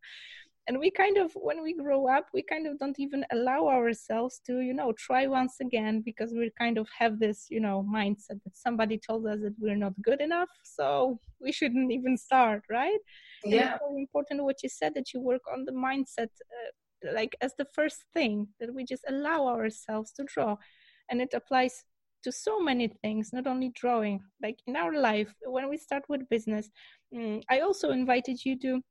and 0.68 0.80
we 0.80 0.90
kind 0.90 1.18
of 1.18 1.32
when 1.36 1.62
we 1.62 1.74
grow 1.74 2.08
up 2.08 2.28
we 2.34 2.42
kind 2.42 2.66
of 2.68 2.78
don't 2.80 3.00
even 3.00 3.24
allow 3.32 3.68
ourselves 3.68 4.42
to 4.46 4.62
you 4.62 4.74
know 4.74 4.92
try 4.94 5.28
once 5.28 5.58
again 5.62 6.02
because 6.04 6.34
we 6.34 6.52
kind 6.58 6.78
of 6.78 6.88
have 6.98 7.20
this 7.20 7.48
you 7.50 7.60
know 7.60 7.86
mindset 7.92 8.42
that 8.44 8.56
somebody 8.56 8.98
told 8.98 9.26
us 9.28 9.40
that 9.42 9.54
we're 9.60 9.76
not 9.76 9.94
good 10.02 10.22
enough 10.22 10.50
so 10.64 11.20
we 11.40 11.52
shouldn't 11.52 11.92
even 11.92 12.18
start 12.18 12.64
right? 12.70 13.00
Yeah. 13.44 13.78
so 13.80 13.96
important 13.98 14.44
what 14.44 14.64
you 14.64 14.70
said 14.70 14.94
that 14.96 15.14
you 15.14 15.20
work 15.20 15.42
on 15.52 15.66
the 15.66 15.72
mindset 15.72 16.30
uh, 16.56 16.72
like 17.14 17.36
as 17.42 17.54
the 17.58 17.68
first 17.74 18.06
thing 18.14 18.48
that 18.60 18.74
we 18.74 18.84
just 18.84 19.04
allow 19.08 19.48
ourselves 19.48 20.12
to 20.14 20.24
draw. 20.24 20.58
And 21.10 21.22
it 21.22 21.34
applies 21.34 21.84
to 22.24 22.32
so 22.32 22.60
many 22.60 22.88
things 22.88 23.32
not 23.32 23.46
only 23.46 23.72
drawing. 23.76 24.22
Like 24.42 24.60
in 24.66 24.76
our 24.76 24.94
life 24.98 25.34
when 25.46 25.70
we 25.70 25.78
start 25.78 26.04
with 26.10 26.28
business 26.30 26.70
mm, 27.14 27.42
i 27.50 27.60
also 27.60 27.92
invited 27.92 28.44
you 28.44 28.58
to 28.60 28.82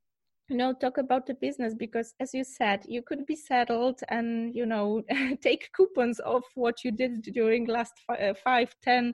you 0.49 0.57
know 0.57 0.73
talk 0.73 0.97
about 0.99 1.25
the 1.25 1.33
business 1.35 1.73
because 1.73 2.13
as 2.19 2.33
you 2.33 2.43
said 2.43 2.81
you 2.87 3.01
could 3.01 3.25
be 3.25 3.35
settled 3.35 3.99
and 4.09 4.53
you 4.53 4.65
know 4.65 5.01
take 5.41 5.69
coupons 5.75 6.19
of 6.19 6.43
what 6.53 6.83
you 6.83 6.91
did 6.91 7.21
during 7.33 7.65
last 7.65 7.93
uh, 8.09 8.33
five 8.43 8.73
ten 8.83 9.13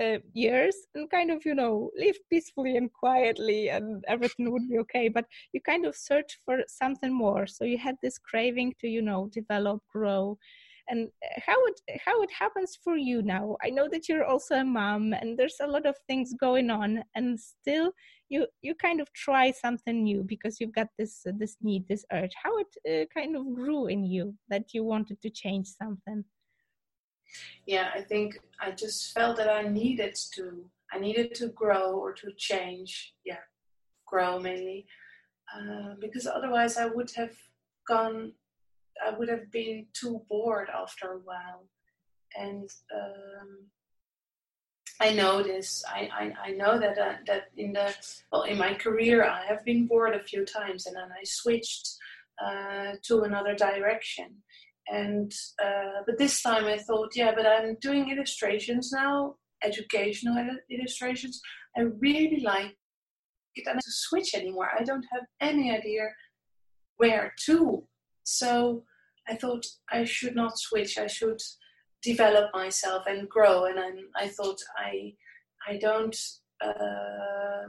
uh, 0.00 0.16
years 0.32 0.74
and 0.94 1.10
kind 1.10 1.30
of 1.30 1.44
you 1.44 1.54
know 1.54 1.90
live 1.98 2.16
peacefully 2.30 2.76
and 2.76 2.90
quietly 2.92 3.68
and 3.68 4.02
everything 4.08 4.50
would 4.50 4.68
be 4.70 4.78
okay. 4.78 5.08
But 5.08 5.26
you 5.52 5.60
kind 5.60 5.84
of 5.84 5.94
search 5.94 6.38
for 6.44 6.58
something 6.66 7.12
more. 7.12 7.46
So 7.46 7.64
you 7.64 7.76
had 7.76 7.96
this 8.02 8.18
craving 8.18 8.74
to 8.80 8.88
you 8.88 9.02
know 9.02 9.28
develop 9.32 9.82
grow 9.92 10.38
and 10.90 11.08
how 11.46 11.56
it 11.66 12.00
how 12.04 12.20
it 12.22 12.30
happens 12.32 12.76
for 12.82 12.96
you 12.96 13.22
now? 13.22 13.56
I 13.64 13.70
know 13.70 13.88
that 13.88 14.08
you're 14.08 14.24
also 14.24 14.56
a 14.56 14.64
mom 14.64 15.12
and 15.12 15.38
there's 15.38 15.60
a 15.60 15.66
lot 15.66 15.86
of 15.86 15.96
things 16.06 16.34
going 16.34 16.68
on 16.70 17.02
and 17.14 17.38
still 17.38 17.92
you 18.28 18.46
you 18.60 18.74
kind 18.74 19.00
of 19.00 19.12
try 19.12 19.52
something 19.52 20.02
new 20.02 20.24
because 20.24 20.60
you've 20.60 20.74
got 20.74 20.88
this 20.98 21.24
uh, 21.26 21.32
this 21.38 21.56
need 21.62 21.86
this 21.88 22.04
urge. 22.12 22.32
How 22.42 22.52
it 22.58 22.72
uh, 22.90 23.06
kind 23.14 23.36
of 23.36 23.54
grew 23.54 23.86
in 23.86 24.04
you 24.04 24.34
that 24.48 24.74
you 24.74 24.84
wanted 24.84 25.22
to 25.22 25.30
change 25.30 25.68
something? 25.68 26.24
Yeah 27.66 27.90
i 27.94 28.00
think 28.00 28.38
i 28.60 28.72
just 28.72 29.12
felt 29.12 29.36
that 29.36 29.48
i 29.48 29.62
needed 29.62 30.16
to 30.34 30.64
i 30.92 30.98
needed 30.98 31.34
to 31.36 31.48
grow 31.48 31.92
or 31.94 32.12
to 32.14 32.32
change. 32.36 33.14
Yeah 33.24 33.44
grow 34.06 34.40
mainly. 34.40 34.86
Uh, 35.54 35.94
because 36.00 36.26
otherwise 36.26 36.76
i 36.76 36.86
would 36.86 37.10
have 37.12 37.36
gone 37.86 38.32
I 39.06 39.10
would 39.16 39.28
have 39.28 39.50
been 39.50 39.86
too 39.92 40.22
bored 40.28 40.68
after 40.74 41.12
a 41.12 41.18
while. 41.18 41.68
And 42.36 42.68
um, 42.94 43.66
I 45.00 45.12
know 45.14 45.42
this. 45.42 45.82
I, 45.88 46.08
I, 46.12 46.48
I 46.48 46.50
know 46.52 46.78
that 46.78 46.98
uh, 46.98 47.14
that 47.26 47.44
in 47.56 47.72
the 47.72 47.94
well 48.30 48.42
in 48.42 48.58
my 48.58 48.74
career 48.74 49.24
I 49.24 49.44
have 49.46 49.64
been 49.64 49.86
bored 49.86 50.14
a 50.14 50.22
few 50.22 50.44
times, 50.44 50.86
and 50.86 50.94
then 50.94 51.10
I 51.10 51.24
switched 51.24 51.88
uh, 52.44 52.92
to 53.04 53.22
another 53.22 53.54
direction. 53.54 54.42
and 54.90 55.32
uh, 55.62 56.02
but 56.06 56.18
this 56.18 56.42
time 56.42 56.64
I 56.64 56.78
thought, 56.78 57.16
yeah, 57.16 57.32
but 57.34 57.46
I'm 57.46 57.76
doing 57.80 58.10
illustrations 58.10 58.92
now, 58.92 59.36
educational 59.62 60.36
illustrations. 60.70 61.40
I 61.76 61.82
really 61.82 62.40
like 62.40 62.76
it, 63.54 63.66
and 63.66 63.80
to 63.80 63.90
switch 63.90 64.34
anymore. 64.34 64.68
I 64.78 64.84
don't 64.84 65.06
have 65.12 65.22
any 65.40 65.70
idea 65.70 66.08
where 66.96 67.32
to. 67.46 67.84
So 68.24 68.84
I 69.30 69.36
thought 69.36 69.64
I 69.92 70.04
should 70.04 70.34
not 70.34 70.58
switch. 70.58 70.98
I 70.98 71.06
should 71.06 71.40
develop 72.02 72.50
myself 72.52 73.04
and 73.06 73.28
grow. 73.28 73.66
And 73.66 73.78
I'm, 73.78 73.98
I 74.16 74.28
thought 74.28 74.58
I 74.76 75.14
I 75.68 75.76
don't 75.76 76.16
uh, 76.64 77.68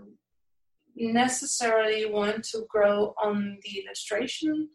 necessarily 0.95 2.05
want 2.05 2.43
to 2.45 2.65
grow 2.69 3.13
on 3.21 3.57
the 3.63 3.83
illustration 3.83 4.69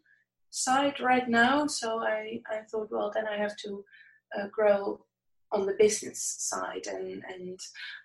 side 0.49 0.99
right 0.99 1.27
now. 1.27 1.67
So 1.67 1.99
I, 1.99 2.41
I 2.49 2.59
thought, 2.71 2.89
well, 2.91 3.11
then 3.13 3.27
I 3.27 3.37
have 3.37 3.55
to 3.65 3.83
uh, 4.37 4.47
grow 4.51 5.01
on 5.51 5.65
the 5.65 5.75
business 5.79 6.35
side. 6.39 6.87
And, 6.87 7.23
and 7.33 7.59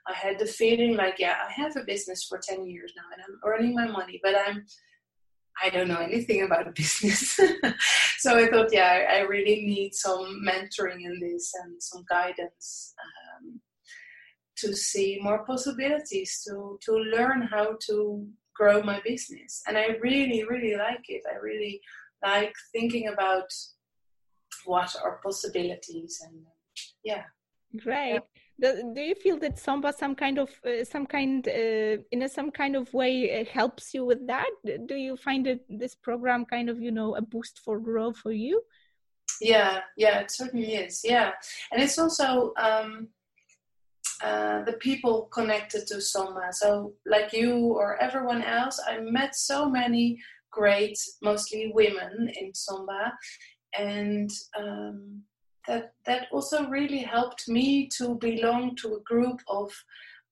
I 0.07 0.15
had 0.15 0.39
the 0.39 0.47
feeling 0.47 0.97
like, 0.97 1.19
yeah, 1.19 1.37
I 1.47 1.53
have 1.53 1.77
a 1.77 1.85
business 1.85 2.25
for 2.25 2.39
10 2.39 2.67
years 2.67 2.93
now 2.97 3.05
and 3.13 3.23
I'm 3.23 3.51
earning 3.51 3.75
my 3.75 3.87
money, 3.87 4.21
but 4.23 4.35
I'm, 4.47 4.65
I 5.61 5.71
don't 5.71 5.89
know 5.89 5.99
anything 5.99 6.43
about 6.43 6.75
business. 6.75 7.39
so 8.19 8.37
I 8.37 8.47
thought, 8.49 8.73
yeah, 8.73 9.07
I, 9.11 9.21
really 9.21 9.65
need 9.65 9.95
some 9.95 10.43
mentoring 10.47 11.05
in 11.05 11.19
this 11.21 11.53
and 11.63 11.83
some 11.83 12.05
guidance. 12.09 12.95
Um, 13.03 13.61
to 14.63 14.75
see 14.77 15.19
more 15.21 15.45
possibilities 15.45 16.43
to 16.47 16.79
to 16.83 16.93
learn 16.93 17.43
how 17.43 17.77
to 17.87 18.27
grow 18.55 18.83
my 18.83 19.01
business 19.05 19.63
and 19.67 19.77
i 19.77 19.87
really 20.01 20.45
really 20.45 20.77
like 20.77 21.05
it 21.09 21.23
i 21.33 21.37
really 21.37 21.81
like 22.23 22.55
thinking 22.73 23.09
about 23.09 23.51
what 24.67 24.95
are 25.03 25.21
possibilities 25.25 26.21
and 26.25 26.37
yeah 27.03 27.25
great 27.83 28.13
yeah. 28.13 28.42
Do, 28.61 29.01
you 29.01 29.15
feel 29.15 29.39
that 29.39 29.59
samba 29.59 29.93
some 29.93 30.15
kind 30.15 30.39
of 30.39 30.51
uh, 30.65 30.85
some 30.85 31.07
kind 31.07 31.47
uh, 31.49 31.97
in 32.11 32.23
a, 32.23 32.29
some 32.29 32.51
kind 32.51 32.77
of 32.77 32.93
way 32.95 33.41
uh, 33.41 33.45
helps 33.45 33.95
you 33.95 34.05
with 34.05 34.27
that? 34.27 34.51
Do 34.87 34.95
you 34.95 35.17
find 35.17 35.47
that 35.47 35.61
this 35.69 35.95
program 35.95 36.45
kind 36.45 36.71
of 36.71 36.81
you 36.81 36.93
know 36.93 37.17
a 37.17 37.23
boost 37.23 37.61
for 37.65 37.79
growth 37.81 38.17
for 38.17 38.33
you? 38.33 38.63
Yeah 39.41 39.81
yeah 39.97 40.21
it 40.21 40.31
certainly 40.31 40.75
is 40.75 41.03
yeah. 41.05 41.33
And 41.71 41.83
it's 41.83 41.99
also 41.99 42.53
um 42.57 43.09
uh, 44.23 44.63
the 44.65 44.75
people 44.75 45.23
connected 45.33 45.87
to 45.89 46.01
Samba. 46.01 46.53
So, 46.53 46.93
like 47.07 47.33
you 47.33 47.57
or 47.57 48.01
everyone 48.01 48.43
else, 48.43 48.81
I 48.87 48.99
met 48.99 49.35
so 49.35 49.69
many 49.69 50.19
great, 50.53 50.97
mostly 51.23 51.73
women 51.75 52.31
in 52.41 52.55
Samba, 52.55 53.15
and 53.77 54.31
um, 54.57 55.23
that 55.67 55.93
that 56.07 56.27
also 56.33 56.69
really 56.69 56.99
helped 56.99 57.49
me 57.49 57.89
to 57.99 58.15
belong 58.17 58.77
to 58.77 58.95
a 58.95 59.01
group 59.01 59.41
of 59.49 59.73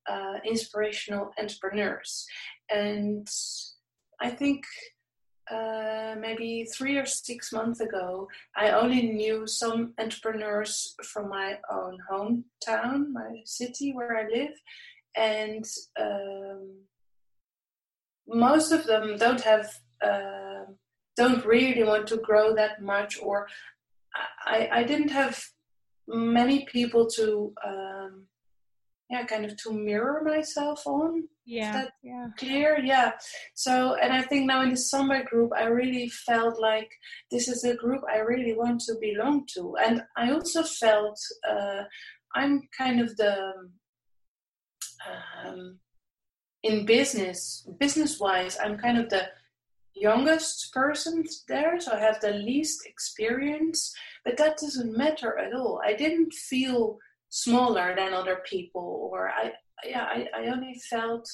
uh, 0.08 0.38
inspirational 0.44 1.30
entrepreneurs. 1.38 2.26
And 2.70 3.28
I 4.20 4.30
think 4.30 4.64
uh, 5.50 6.14
maybe 6.18 6.64
three 6.64 6.96
or 6.96 7.06
six 7.06 7.52
months 7.52 7.80
ago, 7.80 8.28
I 8.56 8.70
only 8.70 9.02
knew 9.02 9.46
some 9.46 9.94
entrepreneurs 9.98 10.94
from 11.02 11.28
my 11.28 11.58
own 11.70 11.98
hometown, 12.10 13.10
my 13.12 13.42
city 13.44 13.92
where 13.92 14.16
I 14.16 14.28
live, 14.28 14.54
and 15.16 15.64
um, 16.00 16.76
most 18.28 18.70
of 18.70 18.84
them 18.84 19.16
don't 19.16 19.40
have, 19.40 19.68
uh, 20.04 20.66
don't 21.16 21.44
really 21.44 21.82
want 21.82 22.06
to 22.08 22.18
grow 22.18 22.54
that 22.54 22.80
much, 22.80 23.18
or 23.20 23.48
I, 24.44 24.68
I 24.72 24.82
didn't 24.84 25.10
have 25.10 25.42
many 26.08 26.66
people 26.66 27.08
to, 27.16 27.52
um, 27.66 28.26
yeah, 29.10 29.24
kind 29.26 29.44
of 29.44 29.56
to 29.62 29.72
mirror 29.72 30.22
myself 30.24 30.86
on 30.86 31.28
yeah 31.50 31.72
that 31.72 31.92
yeah. 32.02 32.28
clear? 32.38 32.78
Yeah. 32.78 33.12
So 33.54 33.96
and 33.96 34.12
i 34.12 34.22
think 34.22 34.46
now 34.46 34.62
in 34.62 34.70
the 34.70 34.76
samba 34.76 35.24
group 35.24 35.50
i 35.56 35.64
really 35.64 36.08
felt 36.08 36.60
like 36.60 36.90
this 37.30 37.48
is 37.48 37.64
a 37.64 37.74
group 37.74 38.02
i 38.08 38.18
really 38.18 38.54
want 38.54 38.80
to 38.82 38.94
belong 39.00 39.46
to. 39.54 39.76
And 39.84 40.02
i 40.16 40.30
also 40.30 40.62
felt 40.62 41.18
uh, 41.48 41.82
i'm 42.36 42.62
kind 42.78 43.00
of 43.00 43.16
the 43.16 43.36
um, 45.10 45.78
in 46.62 46.86
business 46.86 47.66
business 47.80 48.20
wise 48.20 48.56
i'm 48.62 48.78
kind 48.78 48.98
of 48.98 49.08
the 49.08 49.24
youngest 49.94 50.72
person 50.72 51.24
there 51.48 51.80
so 51.80 51.92
i 51.92 51.98
have 51.98 52.20
the 52.20 52.32
least 52.32 52.86
experience 52.86 53.92
but 54.24 54.36
that 54.36 54.58
doesn't 54.58 54.96
matter 54.96 55.38
at 55.38 55.54
all 55.54 55.80
i 55.84 55.92
didn't 55.92 56.32
feel 56.32 56.98
smaller 57.28 57.94
than 57.96 58.12
other 58.12 58.42
people 58.48 59.08
or 59.12 59.30
i 59.30 59.52
yeah, 59.84 60.04
I, 60.04 60.26
I 60.36 60.46
only 60.48 60.80
felt 60.88 61.28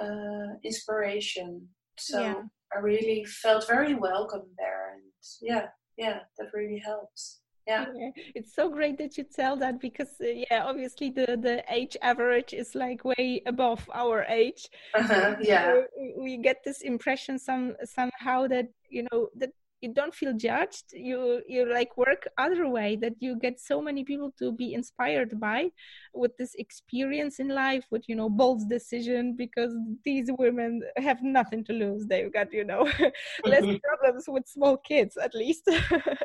uh, 0.00 0.54
inspiration. 0.64 1.68
So 1.98 2.20
yeah. 2.20 2.42
I 2.74 2.80
really 2.80 3.24
felt 3.24 3.66
very 3.66 3.94
welcome 3.94 4.44
there. 4.58 4.94
And 4.94 5.02
yeah, 5.40 5.66
yeah, 5.96 6.20
that 6.38 6.48
really 6.52 6.78
helps. 6.78 7.40
Yeah. 7.66 7.86
yeah. 7.96 8.10
it's 8.36 8.54
so 8.54 8.68
great 8.68 8.96
that 8.98 9.18
you 9.18 9.24
tell 9.24 9.56
that 9.56 9.80
because 9.80 10.10
uh, 10.20 10.26
yeah 10.28 10.62
obviously 10.64 11.10
the 11.10 11.36
the 11.36 11.64
age 11.68 11.96
average 12.00 12.52
is 12.52 12.76
like 12.76 13.04
way 13.04 13.42
above 13.44 13.90
our 13.92 14.22
age 14.28 14.68
uh-huh, 14.94 15.34
yeah 15.40 15.80
we 16.16 16.36
get 16.36 16.58
this 16.64 16.82
impression 16.82 17.40
some 17.40 17.74
somehow 17.84 18.46
that 18.46 18.68
you 18.88 19.04
know 19.10 19.30
that 19.34 19.50
you 19.86 19.94
don't 19.94 20.14
feel 20.14 20.32
judged 20.32 20.84
you 20.92 21.42
you 21.46 21.70
like 21.72 21.96
work 21.96 22.26
other 22.38 22.68
way 22.68 22.96
that 22.96 23.14
you 23.20 23.38
get 23.38 23.60
so 23.60 23.80
many 23.80 24.04
people 24.04 24.32
to 24.38 24.52
be 24.52 24.74
inspired 24.74 25.38
by 25.38 25.70
with 26.12 26.36
this 26.36 26.54
experience 26.56 27.38
in 27.38 27.48
life 27.48 27.84
with 27.90 28.02
you 28.08 28.16
know 28.16 28.28
bold 28.28 28.68
decision 28.68 29.34
because 29.36 29.72
these 30.04 30.28
women 30.38 30.82
have 30.96 31.22
nothing 31.22 31.64
to 31.64 31.72
lose. 31.72 32.06
They've 32.06 32.32
got 32.32 32.52
you 32.52 32.64
know 32.64 32.82
less 33.44 33.64
mm-hmm. 33.64 33.76
problems 33.86 34.24
with 34.28 34.48
small 34.48 34.76
kids 34.78 35.16
at 35.16 35.34
least. 35.34 35.68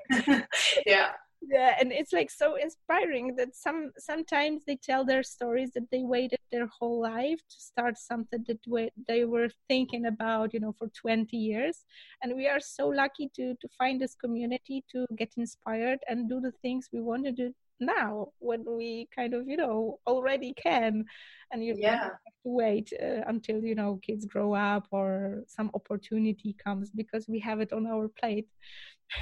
Yeah 0.85 1.11
yeah 1.41 1.75
and 1.79 1.91
it's 1.91 2.13
like 2.13 2.29
so 2.29 2.55
inspiring 2.55 3.35
that 3.35 3.55
some 3.55 3.91
sometimes 3.97 4.63
they 4.65 4.75
tell 4.75 5.03
their 5.03 5.23
stories 5.23 5.71
that 5.73 5.89
they 5.91 6.03
waited 6.03 6.39
their 6.51 6.67
whole 6.67 7.01
life 7.01 7.39
to 7.49 7.59
start 7.59 7.97
something 7.97 8.43
that 8.47 8.59
they 9.07 9.25
were 9.25 9.49
thinking 9.67 10.05
about 10.05 10.53
you 10.53 10.59
know 10.59 10.73
for 10.77 10.87
20 10.89 11.35
years. 11.37 11.85
And 12.21 12.35
we 12.35 12.47
are 12.47 12.59
so 12.59 12.87
lucky 12.87 13.31
to 13.35 13.55
to 13.55 13.67
find 13.77 13.99
this 13.99 14.15
community 14.15 14.83
to 14.91 15.07
get 15.17 15.33
inspired 15.37 15.99
and 16.07 16.29
do 16.29 16.39
the 16.39 16.51
things 16.61 16.89
we 16.93 17.01
want 17.01 17.25
to 17.25 17.31
do 17.31 17.53
now 17.81 18.27
when 18.39 18.63
we 18.65 19.07
kind 19.15 19.33
of 19.33 19.47
you 19.47 19.57
know 19.57 19.99
already 20.07 20.53
can 20.53 21.03
and 21.51 21.63
you 21.63 21.75
yeah. 21.77 21.91
have 21.91 22.11
to 22.11 22.11
wait 22.43 22.93
uh, 23.01 23.21
until 23.27 23.63
you 23.63 23.75
know 23.75 23.99
kids 24.01 24.25
grow 24.25 24.53
up 24.53 24.87
or 24.91 25.43
some 25.47 25.69
opportunity 25.73 26.55
comes 26.63 26.89
because 26.91 27.27
we 27.27 27.39
have 27.39 27.59
it 27.59 27.73
on 27.73 27.85
our 27.85 28.07
plate 28.07 28.47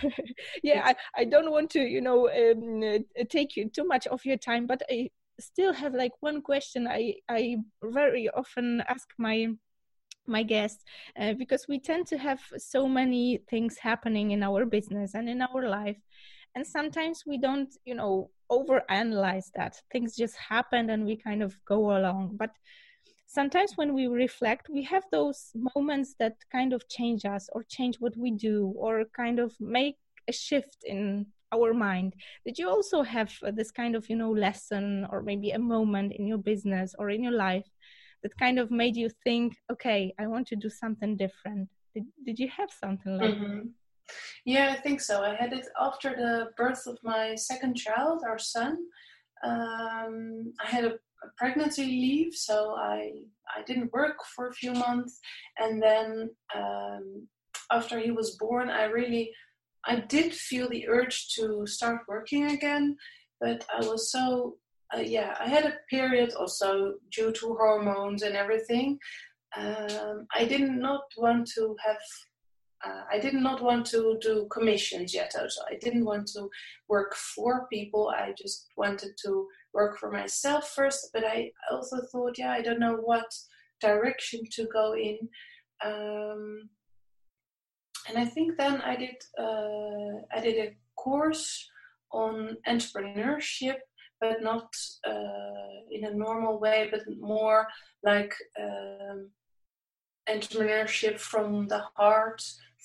yeah, 0.64 0.82
I, 0.86 0.96
I 1.22 1.26
don't 1.26 1.52
want 1.52 1.72
to, 1.72 1.80
you 1.80 2.02
know, 2.02 2.30
um, 2.30 2.84
uh, 2.84 3.24
take 3.30 3.56
you 3.56 3.70
too 3.70 3.86
much 3.86 4.08
of 4.08 4.24
your 4.24 4.38
time, 4.38 4.68
but 4.68 4.82
I 4.90 5.10
still 5.40 5.74
have 5.74 5.94
like 5.94 6.12
one 6.20 6.42
question 6.42 6.88
I, 6.88 7.16
I 7.30 7.58
very 7.84 8.30
often 8.30 8.84
ask 8.88 9.08
my 9.18 9.48
my 10.28 10.44
guests 10.44 10.84
uh, 11.20 11.34
because 11.34 11.66
we 11.68 11.80
tend 11.80 12.06
to 12.06 12.18
have 12.18 12.40
so 12.58 12.88
many 12.88 13.40
things 13.50 13.78
happening 13.80 14.30
in 14.30 14.44
our 14.44 14.64
business 14.64 15.16
and 15.16 15.28
in 15.28 15.42
our 15.42 15.68
life 15.68 15.98
and 16.56 16.66
sometimes 16.66 17.24
we 17.26 17.38
don't 17.38 17.76
you 17.86 17.96
know 17.96 18.30
overanalyze 18.52 19.52
that 19.56 19.80
things 19.92 20.16
just 20.16 20.36
happen 20.36 20.90
and 20.90 21.06
we 21.06 21.16
kind 21.16 21.44
of 21.44 21.54
go 21.66 21.98
along 21.98 22.36
but 22.38 22.52
sometimes 23.30 23.74
when 23.78 23.94
we 23.94 24.08
reflect, 24.08 24.68
we 24.70 24.84
have 24.84 25.04
those 25.12 25.52
moments 25.76 26.16
that 26.20 26.36
kind 26.52 26.74
of 26.74 26.88
change 26.90 27.26
us 27.26 27.48
or 27.54 27.64
change 27.64 27.98
what 28.00 28.18
we 28.18 28.32
do 28.32 28.74
or 28.76 29.06
kind 29.16 29.40
of 29.40 29.54
make 29.60 29.98
a 30.28 30.34
shift 30.34 30.84
in 30.84 31.28
our 31.54 31.74
mind. 31.74 32.14
Did 32.46 32.58
you 32.58 32.68
also 32.70 33.04
have 33.04 33.32
this 33.54 33.72
kind 33.72 33.96
of, 33.96 34.10
you 34.10 34.16
know, 34.16 34.32
lesson 34.32 35.08
or 35.12 35.22
maybe 35.22 35.52
a 35.52 35.60
moment 35.60 36.14
in 36.14 36.26
your 36.28 36.40
business 36.40 36.96
or 36.98 37.12
in 37.12 37.24
your 37.24 37.34
life 37.34 37.68
that 38.24 38.38
kind 38.38 38.60
of 38.60 38.72
made 38.72 38.96
you 38.96 39.10
think, 39.24 39.56
okay, 39.72 40.12
I 40.20 40.26
want 40.28 40.48
to 40.48 40.56
do 40.56 40.70
something 40.70 41.16
different? 41.16 41.70
Did, 41.94 42.06
did 42.26 42.40
you 42.40 42.50
have 42.50 42.70
something 42.72 43.18
like 43.18 43.36
mm-hmm. 43.36 43.68
Yeah, 44.46 44.74
I 44.78 44.82
think 44.82 45.02
so. 45.02 45.24
I 45.24 45.36
had 45.36 45.54
it 45.54 45.68
after 45.80 46.10
the 46.16 46.48
birth 46.58 46.88
of 46.88 46.98
my 47.04 47.36
second 47.36 47.76
child, 47.76 48.24
our 48.28 48.40
son. 48.40 48.78
Um, 49.44 50.54
I 50.64 50.68
had 50.68 50.86
a 50.86 50.98
pregnancy 51.38 51.86
leave, 51.86 52.34
so 52.34 52.76
I 52.78 53.12
I 53.56 53.64
didn't 53.64 53.94
work 53.94 54.18
for 54.36 54.48
a 54.48 54.54
few 54.54 54.74
months, 54.74 55.20
and 55.58 55.82
then 55.82 56.30
um, 56.56 57.28
after 57.72 58.00
he 58.00 58.12
was 58.12 58.38
born, 58.38 58.70
I 58.70 58.86
really 58.86 59.32
I 59.86 60.02
did 60.02 60.34
feel 60.34 60.70
the 60.70 60.88
urge 60.88 61.30
to 61.36 61.66
start 61.66 62.02
working 62.08 62.52
again, 62.52 62.98
but 63.40 63.66
I 63.74 63.80
was 63.86 64.12
so 64.12 64.58
uh, 64.94 65.02
yeah 65.02 65.36
I 65.40 65.48
had 65.48 65.66
a 65.66 65.78
period 65.90 66.34
also 66.34 66.96
due 67.12 67.32
to 67.32 67.56
hormones 67.56 68.24
and 68.24 68.36
everything. 68.36 69.00
Um, 69.58 70.28
I 70.36 70.46
did 70.46 70.62
not 70.62 71.02
want 71.18 71.50
to 71.56 71.76
have 71.86 71.98
uh, 72.86 73.04
I 73.12 73.20
did 73.20 73.34
not 73.34 73.62
want 73.62 73.86
to 73.88 74.18
do 74.22 74.48
commissions 74.50 75.14
yet. 75.14 75.36
Also, 75.40 75.62
I 75.70 75.76
didn't 75.82 76.06
want 76.06 76.28
to 76.28 76.50
work 76.88 77.14
for 77.16 77.68
people. 77.68 78.10
I 78.10 78.34
just 78.38 78.68
wanted 78.78 79.12
to 79.26 79.48
work 79.74 79.98
for 79.98 80.12
myself 80.12 80.70
first. 80.70 81.10
But 81.14 81.26
I 81.26 81.52
also 81.72 81.98
thought, 82.12 82.38
yeah, 82.38 82.52
I 82.52 82.62
don't 82.62 82.80
know 82.80 82.96
what 82.96 83.32
direction 83.82 84.42
to 84.52 84.68
go 84.72 84.96
in. 84.96 85.18
Um, 85.84 86.70
and 88.08 88.18
I 88.18 88.26
think 88.26 88.58
then 88.58 88.82
I 88.82 88.96
did 88.96 89.16
uh, 89.38 90.24
I 90.36 90.40
did 90.42 90.58
a 90.58 90.76
course 90.96 91.70
on 92.12 92.58
entrepreneurship, 92.68 93.78
but 94.22 94.42
not 94.42 94.74
uh, 95.06 95.80
in 95.92 96.06
a 96.06 96.14
normal 96.14 96.60
way, 96.60 96.88
but 96.92 97.02
more 97.20 97.68
like 98.04 98.34
um, 98.60 99.30
entrepreneurship 100.30 101.20
from 101.20 101.68
the 101.68 101.84
heart, 101.96 102.42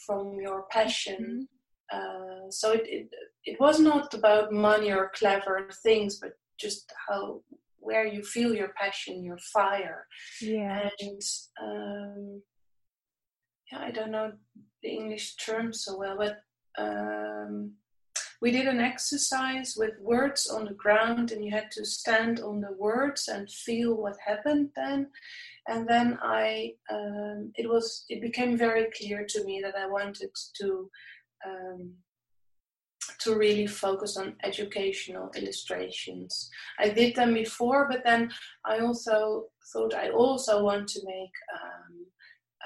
from 0.06 0.40
your 0.40 0.66
passion. 0.70 1.48
Mm-hmm. 1.92 1.96
Uh, 1.96 2.50
so 2.50 2.72
it, 2.72 2.82
it 2.86 3.08
it 3.44 3.60
was 3.60 3.78
not 3.78 4.14
about 4.14 4.52
money 4.52 4.90
or 4.90 5.12
clever 5.14 5.68
things, 5.82 6.18
but 6.18 6.32
just 6.58 6.90
how 7.08 7.42
where 7.78 8.06
you 8.06 8.22
feel 8.22 8.54
your 8.54 8.72
passion, 8.76 9.22
your 9.22 9.38
fire. 9.52 10.06
Yeah. 10.40 10.88
And 11.00 11.22
um, 11.62 12.42
yeah, 13.70 13.80
I 13.80 13.90
don't 13.90 14.10
know 14.10 14.32
the 14.82 14.88
English 14.88 15.36
term 15.36 15.72
so 15.72 15.98
well, 15.98 16.16
but 16.16 16.38
um, 16.78 17.72
we 18.40 18.50
did 18.50 18.66
an 18.66 18.80
exercise 18.80 19.74
with 19.76 19.98
words 20.00 20.48
on 20.48 20.64
the 20.64 20.74
ground, 20.74 21.32
and 21.32 21.44
you 21.44 21.50
had 21.50 21.70
to 21.72 21.84
stand 21.84 22.40
on 22.40 22.60
the 22.60 22.72
words 22.72 23.28
and 23.28 23.50
feel 23.50 23.94
what 23.94 24.16
happened 24.26 24.70
then. 24.74 25.08
And 25.66 25.88
then 25.88 26.18
I, 26.22 26.72
um, 26.90 27.52
it 27.54 27.68
was, 27.68 28.04
it 28.08 28.20
became 28.20 28.56
very 28.56 28.88
clear 28.96 29.24
to 29.28 29.44
me 29.44 29.60
that 29.62 29.76
I 29.76 29.86
wanted 29.86 30.30
to 30.60 30.90
um, 31.46 31.94
to 33.20 33.36
really 33.36 33.66
focus 33.66 34.16
on 34.16 34.36
educational 34.42 35.30
illustrations. 35.36 36.50
I 36.78 36.88
did 36.88 37.14
them 37.14 37.34
before, 37.34 37.88
but 37.88 38.02
then 38.04 38.30
I 38.64 38.78
also 38.78 39.44
thought 39.72 39.94
I 39.94 40.10
also 40.10 40.62
want 40.62 40.88
to 40.88 41.00
make 41.04 41.34
um, 41.62 42.06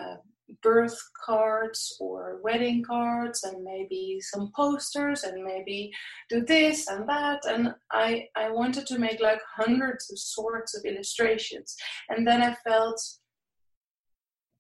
uh, 0.00 0.16
birth 0.62 0.98
cards 1.24 1.96
or 2.00 2.40
wedding 2.42 2.82
cards 2.82 3.44
and 3.44 3.62
maybe 3.62 4.18
some 4.20 4.50
posters 4.56 5.24
and 5.24 5.44
maybe 5.44 5.90
do 6.28 6.44
this 6.44 6.88
and 6.88 7.08
that 7.08 7.44
and 7.46 7.74
I, 7.92 8.26
I 8.36 8.50
wanted 8.50 8.86
to 8.86 8.98
make 8.98 9.20
like 9.20 9.40
hundreds 9.56 10.10
of 10.10 10.18
sorts 10.18 10.76
of 10.76 10.84
illustrations 10.84 11.76
and 12.08 12.26
then 12.26 12.42
I 12.42 12.54
felt 12.66 13.00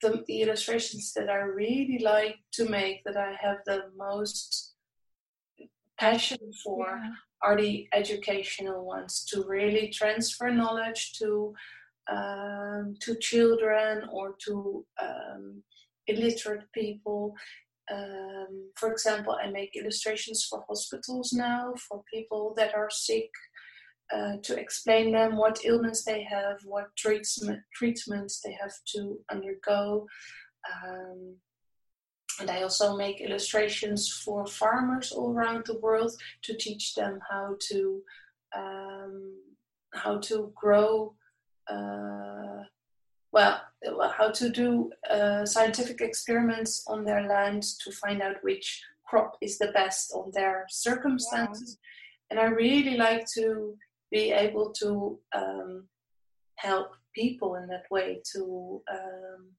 the, 0.02 0.22
the 0.26 0.42
illustrations 0.42 1.12
that 1.14 1.28
I 1.28 1.38
really 1.38 1.98
like 1.98 2.36
to 2.52 2.68
make 2.68 3.02
that 3.04 3.16
I 3.16 3.34
have 3.40 3.58
the 3.66 3.84
most 3.96 4.74
passion 5.98 6.38
for 6.64 6.86
yeah. 6.86 7.10
are 7.42 7.56
the 7.56 7.88
educational 7.92 8.84
ones 8.84 9.24
to 9.30 9.44
really 9.46 9.88
transfer 9.88 10.50
knowledge 10.50 11.14
to 11.14 11.54
um, 12.10 12.94
to 13.00 13.16
children 13.16 14.04
or 14.10 14.34
to 14.46 14.86
um, 15.02 15.62
illiterate 16.08 16.66
people. 16.72 17.34
Um, 17.90 18.70
for 18.76 18.92
example, 18.92 19.36
I 19.42 19.50
make 19.50 19.76
illustrations 19.76 20.44
for 20.44 20.64
hospitals 20.68 21.32
now 21.32 21.74
for 21.88 22.02
people 22.12 22.54
that 22.56 22.74
are 22.74 22.90
sick 22.90 23.30
uh, 24.14 24.36
to 24.42 24.58
explain 24.58 25.12
them 25.12 25.36
what 25.36 25.64
illness 25.64 26.04
they 26.04 26.22
have, 26.24 26.58
what 26.64 26.94
treatment 26.96 27.60
treatments 27.74 28.40
they 28.40 28.52
have 28.60 28.72
to 28.94 29.18
undergo. 29.30 30.06
Um, 30.72 31.36
and 32.40 32.50
I 32.50 32.62
also 32.62 32.96
make 32.96 33.20
illustrations 33.20 34.08
for 34.24 34.46
farmers 34.46 35.12
all 35.12 35.32
around 35.32 35.66
the 35.66 35.78
world 35.78 36.12
to 36.42 36.56
teach 36.56 36.94
them 36.94 37.18
how 37.28 37.56
to 37.68 38.02
um, 38.56 39.34
how 39.92 40.18
to 40.18 40.52
grow. 40.54 41.14
Uh, 41.70 42.62
well, 43.32 43.60
how 44.16 44.30
to 44.30 44.48
do 44.50 44.90
uh, 45.10 45.44
scientific 45.44 46.00
experiments 46.00 46.84
on 46.86 47.04
their 47.04 47.26
land 47.28 47.62
to 47.84 47.92
find 47.92 48.22
out 48.22 48.36
which 48.42 48.82
crop 49.06 49.36
is 49.40 49.58
the 49.58 49.72
best 49.72 50.12
on 50.14 50.30
their 50.32 50.66
circumstances. 50.68 51.78
Wow. 51.78 51.86
And 52.30 52.40
I 52.40 52.44
really 52.52 52.96
like 52.96 53.26
to 53.34 53.74
be 54.10 54.32
able 54.32 54.72
to 54.80 55.18
um, 55.34 55.88
help 56.56 56.88
people 57.14 57.56
in 57.56 57.66
that 57.68 57.84
way, 57.90 58.20
to 58.34 58.82
um, 58.90 59.50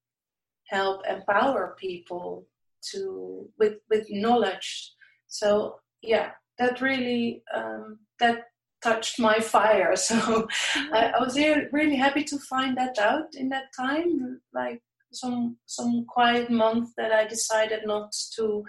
help 0.68 1.02
empower 1.08 1.76
people 1.80 2.46
to 2.92 3.50
with 3.58 3.76
with 3.90 4.06
knowledge. 4.10 4.94
So 5.28 5.80
yeah, 6.02 6.32
that 6.58 6.82
really 6.82 7.44
um, 7.54 8.00
that 8.20 8.46
touched 8.84 9.20
my 9.20 9.40
fire. 9.40 9.94
So 9.96 10.48
I, 10.94 11.12
I 11.16 11.20
was 11.20 11.38
really 11.72 11.96
happy 11.96 12.24
to 12.26 12.38
find 12.38 12.78
that 12.78 12.98
out 12.98 13.36
in 13.36 13.50
that 13.50 13.74
time, 13.78 14.42
like 14.54 14.82
some 15.12 15.58
some 15.66 16.06
quiet 16.06 16.50
month 16.50 16.90
that 16.98 17.12
I 17.12 17.28
decided 17.28 17.82
not 17.86 18.12
to 18.36 18.64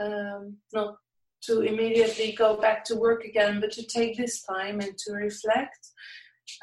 um, 0.00 0.56
not 0.72 0.96
to 1.42 1.60
immediately 1.60 2.32
go 2.32 2.56
back 2.56 2.84
to 2.84 2.96
work 2.96 3.24
again, 3.24 3.60
but 3.60 3.72
to 3.72 3.84
take 3.86 4.16
this 4.16 4.42
time 4.42 4.80
and 4.80 4.96
to 4.98 5.12
reflect. 5.12 5.88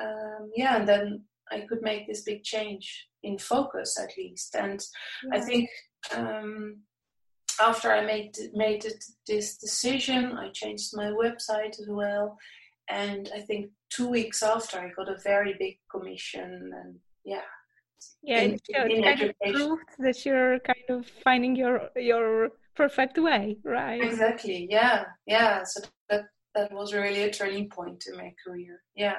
Um, 0.02 0.52
yeah, 0.56 0.78
and 0.78 0.88
then 0.88 1.24
I 1.52 1.62
could 1.62 1.82
make 1.82 2.08
this 2.08 2.22
big 2.22 2.44
change 2.44 3.08
in 3.24 3.38
focus 3.38 4.00
at 4.00 4.18
least. 4.18 4.56
And 4.56 4.82
yeah. 5.26 5.38
I 5.38 5.42
think 5.42 5.70
um, 6.16 6.78
after 7.60 7.92
I 7.92 8.06
made 8.06 8.38
made 8.54 8.86
this 9.28 9.58
decision, 9.58 10.38
I 10.38 10.50
changed 10.52 10.92
my 10.94 11.08
website 11.08 11.80
as 11.80 11.88
well, 11.90 12.38
and 12.90 13.30
I 13.36 13.42
think 13.42 13.72
two 13.90 14.08
weeks 14.08 14.44
after, 14.44 14.80
I 14.80 14.90
got 14.96 15.10
a 15.10 15.18
very 15.24 15.56
big 15.60 15.78
commission, 15.92 16.72
and 16.74 16.96
yeah. 17.26 17.42
Yeah, 18.24 18.42
in, 18.42 18.54
it, 18.54 18.92
in 18.92 19.04
kind 19.04 19.22
of 19.22 19.80
that 20.00 20.26
you're 20.26 20.60
kind 20.60 20.90
of 20.90 21.06
finding 21.22 21.56
your 21.56 21.90
your 21.98 22.52
perfect 22.76 23.18
way, 23.18 23.58
right? 23.66 24.02
Exactly. 24.02 24.68
Yeah, 24.70 25.04
yeah. 25.26 25.64
So 25.66 25.82
that 26.10 26.26
that 26.56 26.72
was 26.72 26.94
really 26.94 27.24
a 27.24 27.32
turning 27.32 27.68
point 27.70 28.06
in 28.10 28.18
my 28.18 28.34
career. 28.46 28.82
Yeah 28.96 29.18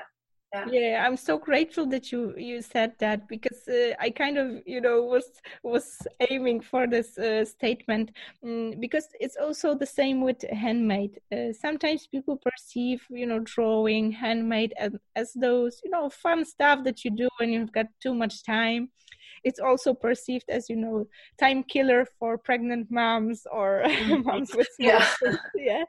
yeah. 0.52 0.66
yeah 0.70 1.06
i'm 1.06 1.16
so 1.16 1.38
grateful 1.38 1.86
that 1.86 2.10
you 2.10 2.34
you 2.36 2.60
said 2.60 2.92
that 2.98 3.28
because 3.28 3.68
uh, 3.68 3.94
i 4.00 4.10
kind 4.10 4.36
of 4.36 4.60
you 4.66 4.80
know 4.80 5.02
was 5.02 5.30
was 5.62 5.98
aiming 6.30 6.60
for 6.60 6.86
this 6.86 7.16
uh, 7.18 7.44
statement 7.44 8.10
um, 8.44 8.74
because 8.80 9.08
it's 9.20 9.36
also 9.36 9.74
the 9.74 9.86
same 9.86 10.20
with 10.22 10.42
handmade 10.50 11.18
uh, 11.32 11.52
sometimes 11.52 12.06
people 12.06 12.36
perceive 12.36 13.02
you 13.10 13.26
know 13.26 13.40
drawing 13.40 14.10
handmade 14.10 14.72
as, 14.78 14.92
as 15.16 15.32
those 15.34 15.80
you 15.84 15.90
know 15.90 16.08
fun 16.08 16.44
stuff 16.44 16.84
that 16.84 17.04
you 17.04 17.10
do 17.10 17.28
when 17.38 17.50
you've 17.50 17.72
got 17.72 17.86
too 18.02 18.14
much 18.14 18.44
time 18.44 18.90
it's 19.42 19.60
also 19.60 19.94
perceived 19.94 20.44
as 20.48 20.68
you 20.68 20.76
know 20.76 21.06
time 21.38 21.62
killer 21.62 22.06
for 22.18 22.36
pregnant 22.36 22.90
moms 22.90 23.46
or 23.50 23.82
mm-hmm. 23.86 24.22
moms 24.26 24.54
with 24.54 24.68
yeah. 24.78 25.06
yeah 25.54 25.84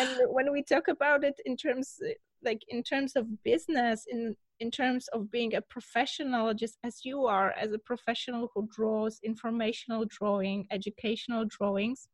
and 0.00 0.10
when 0.28 0.52
we 0.52 0.62
talk 0.62 0.88
about 0.88 1.24
it 1.24 1.34
in 1.46 1.56
terms 1.56 1.98
like 2.44 2.62
in 2.68 2.82
terms 2.82 3.16
of 3.16 3.42
business 3.42 4.06
in 4.08 4.36
in 4.60 4.70
terms 4.70 5.08
of 5.08 5.30
being 5.30 5.54
a 5.54 5.60
professional 5.60 6.54
just 6.54 6.78
as 6.84 7.04
you 7.04 7.26
are 7.26 7.50
as 7.52 7.72
a 7.72 7.78
professional 7.78 8.48
who 8.54 8.68
draws 8.76 9.18
informational 9.24 10.04
drawing 10.04 10.66
educational 10.70 11.44
drawings. 11.46 12.08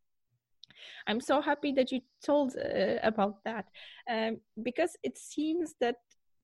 I'm 1.07 1.21
so 1.21 1.43
happy 1.43 1.73
that 1.73 1.93
you 1.93 2.01
told 2.25 2.57
uh, 2.57 2.97
about 3.03 3.45
that 3.45 3.67
um, 4.11 4.38
because 4.62 4.97
it 5.03 5.19
seems 5.19 5.75
that 5.81 5.97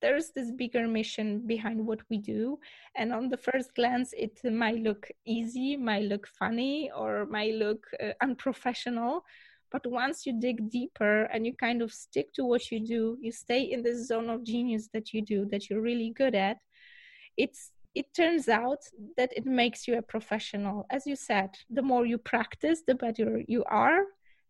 there's 0.02 0.32
this 0.36 0.50
bigger 0.50 0.86
mission 0.86 1.46
behind 1.46 1.86
what 1.86 2.00
we 2.10 2.18
do. 2.18 2.58
And 2.94 3.10
on 3.10 3.30
the 3.30 3.38
first 3.38 3.74
glance 3.74 4.12
it 4.12 4.38
might 4.44 4.80
look 4.82 5.08
easy 5.24 5.76
might 5.76 6.04
look 6.04 6.26
funny 6.26 6.90
or 6.94 7.24
might 7.26 7.54
look 7.54 7.86
uh, 8.02 8.12
unprofessional 8.20 9.24
but 9.74 9.90
once 9.90 10.24
you 10.24 10.32
dig 10.38 10.70
deeper 10.70 11.24
and 11.32 11.44
you 11.44 11.52
kind 11.52 11.82
of 11.82 11.92
stick 11.92 12.32
to 12.34 12.44
what 12.44 12.70
you 12.70 12.78
do, 12.78 13.18
you 13.20 13.32
stay 13.32 13.62
in 13.72 13.82
this 13.82 14.06
zone 14.06 14.30
of 14.30 14.44
genius 14.44 14.88
that 14.92 15.12
you 15.12 15.20
do, 15.20 15.46
that 15.50 15.68
you're 15.68 15.80
really 15.80 16.10
good 16.10 16.36
at, 16.36 16.58
it's 17.36 17.72
it 17.92 18.06
turns 18.14 18.48
out 18.48 18.82
that 19.16 19.32
it 19.36 19.46
makes 19.46 19.88
you 19.88 19.98
a 19.98 20.02
professional. 20.14 20.86
As 20.90 21.08
you 21.08 21.16
said, 21.16 21.50
the 21.68 21.82
more 21.82 22.06
you 22.06 22.18
practice, 22.18 22.82
the 22.86 22.94
better 22.94 23.42
you 23.48 23.64
are. 23.64 24.04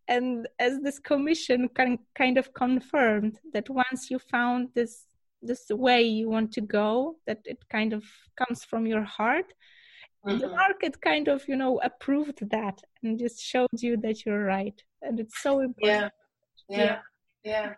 And 0.08 0.46
as 0.58 0.82
this 0.82 0.98
commission 0.98 1.70
can 1.74 2.00
kind 2.14 2.36
of 2.36 2.52
confirmed 2.52 3.40
that 3.54 3.70
once 3.70 4.10
you 4.10 4.18
found 4.18 4.68
this 4.74 5.06
this 5.40 5.64
way 5.70 6.02
you 6.02 6.28
want 6.28 6.52
to 6.52 6.60
go, 6.60 7.16
that 7.26 7.40
it 7.46 7.60
kind 7.70 7.94
of 7.94 8.04
comes 8.36 8.62
from 8.62 8.86
your 8.86 9.04
heart, 9.04 9.54
mm-hmm. 10.26 10.38
the 10.38 10.48
market 10.48 11.00
kind 11.00 11.28
of 11.28 11.46
you 11.48 11.56
know 11.56 11.80
approved 11.82 12.48
that 12.50 12.80
and 13.02 13.18
just 13.18 13.40
showed 13.40 13.78
you 13.86 13.96
that 13.96 14.24
you're 14.24 14.44
right 14.44 14.82
and 15.02 15.20
it's 15.20 15.42
so 15.42 15.60
important 15.60 16.02
yeah 16.02 16.08
yeah, 16.68 16.98
yeah. 17.42 17.74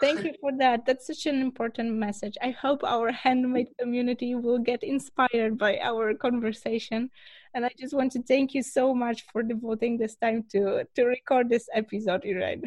Thank 0.00 0.24
you 0.24 0.32
for 0.40 0.50
that. 0.56 0.86
That's 0.86 1.06
such 1.06 1.26
an 1.26 1.40
important 1.42 1.94
message. 1.94 2.36
I 2.40 2.50
hope 2.50 2.82
our 2.84 3.12
handmade 3.12 3.68
community 3.78 4.34
will 4.34 4.58
get 4.58 4.82
inspired 4.82 5.58
by 5.58 5.78
our 5.78 6.14
conversation 6.14 7.10
And 7.52 7.66
I 7.66 7.70
just 7.78 7.92
want 7.92 8.12
to 8.12 8.22
thank 8.22 8.54
you 8.54 8.62
so 8.62 8.94
much 8.94 9.26
for 9.32 9.42
devoting 9.42 9.98
this 9.98 10.14
time 10.16 10.44
to 10.52 10.86
to 10.94 11.04
record 11.04 11.48
this 11.48 11.66
episode, 11.74 12.22
Irene. 12.24 12.62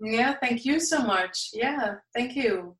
Yeah, 0.00 0.34
thank 0.34 0.64
you 0.64 0.80
so 0.80 0.98
much. 1.02 1.50
Yeah, 1.54 2.02
thank 2.12 2.34
you. 2.34 2.76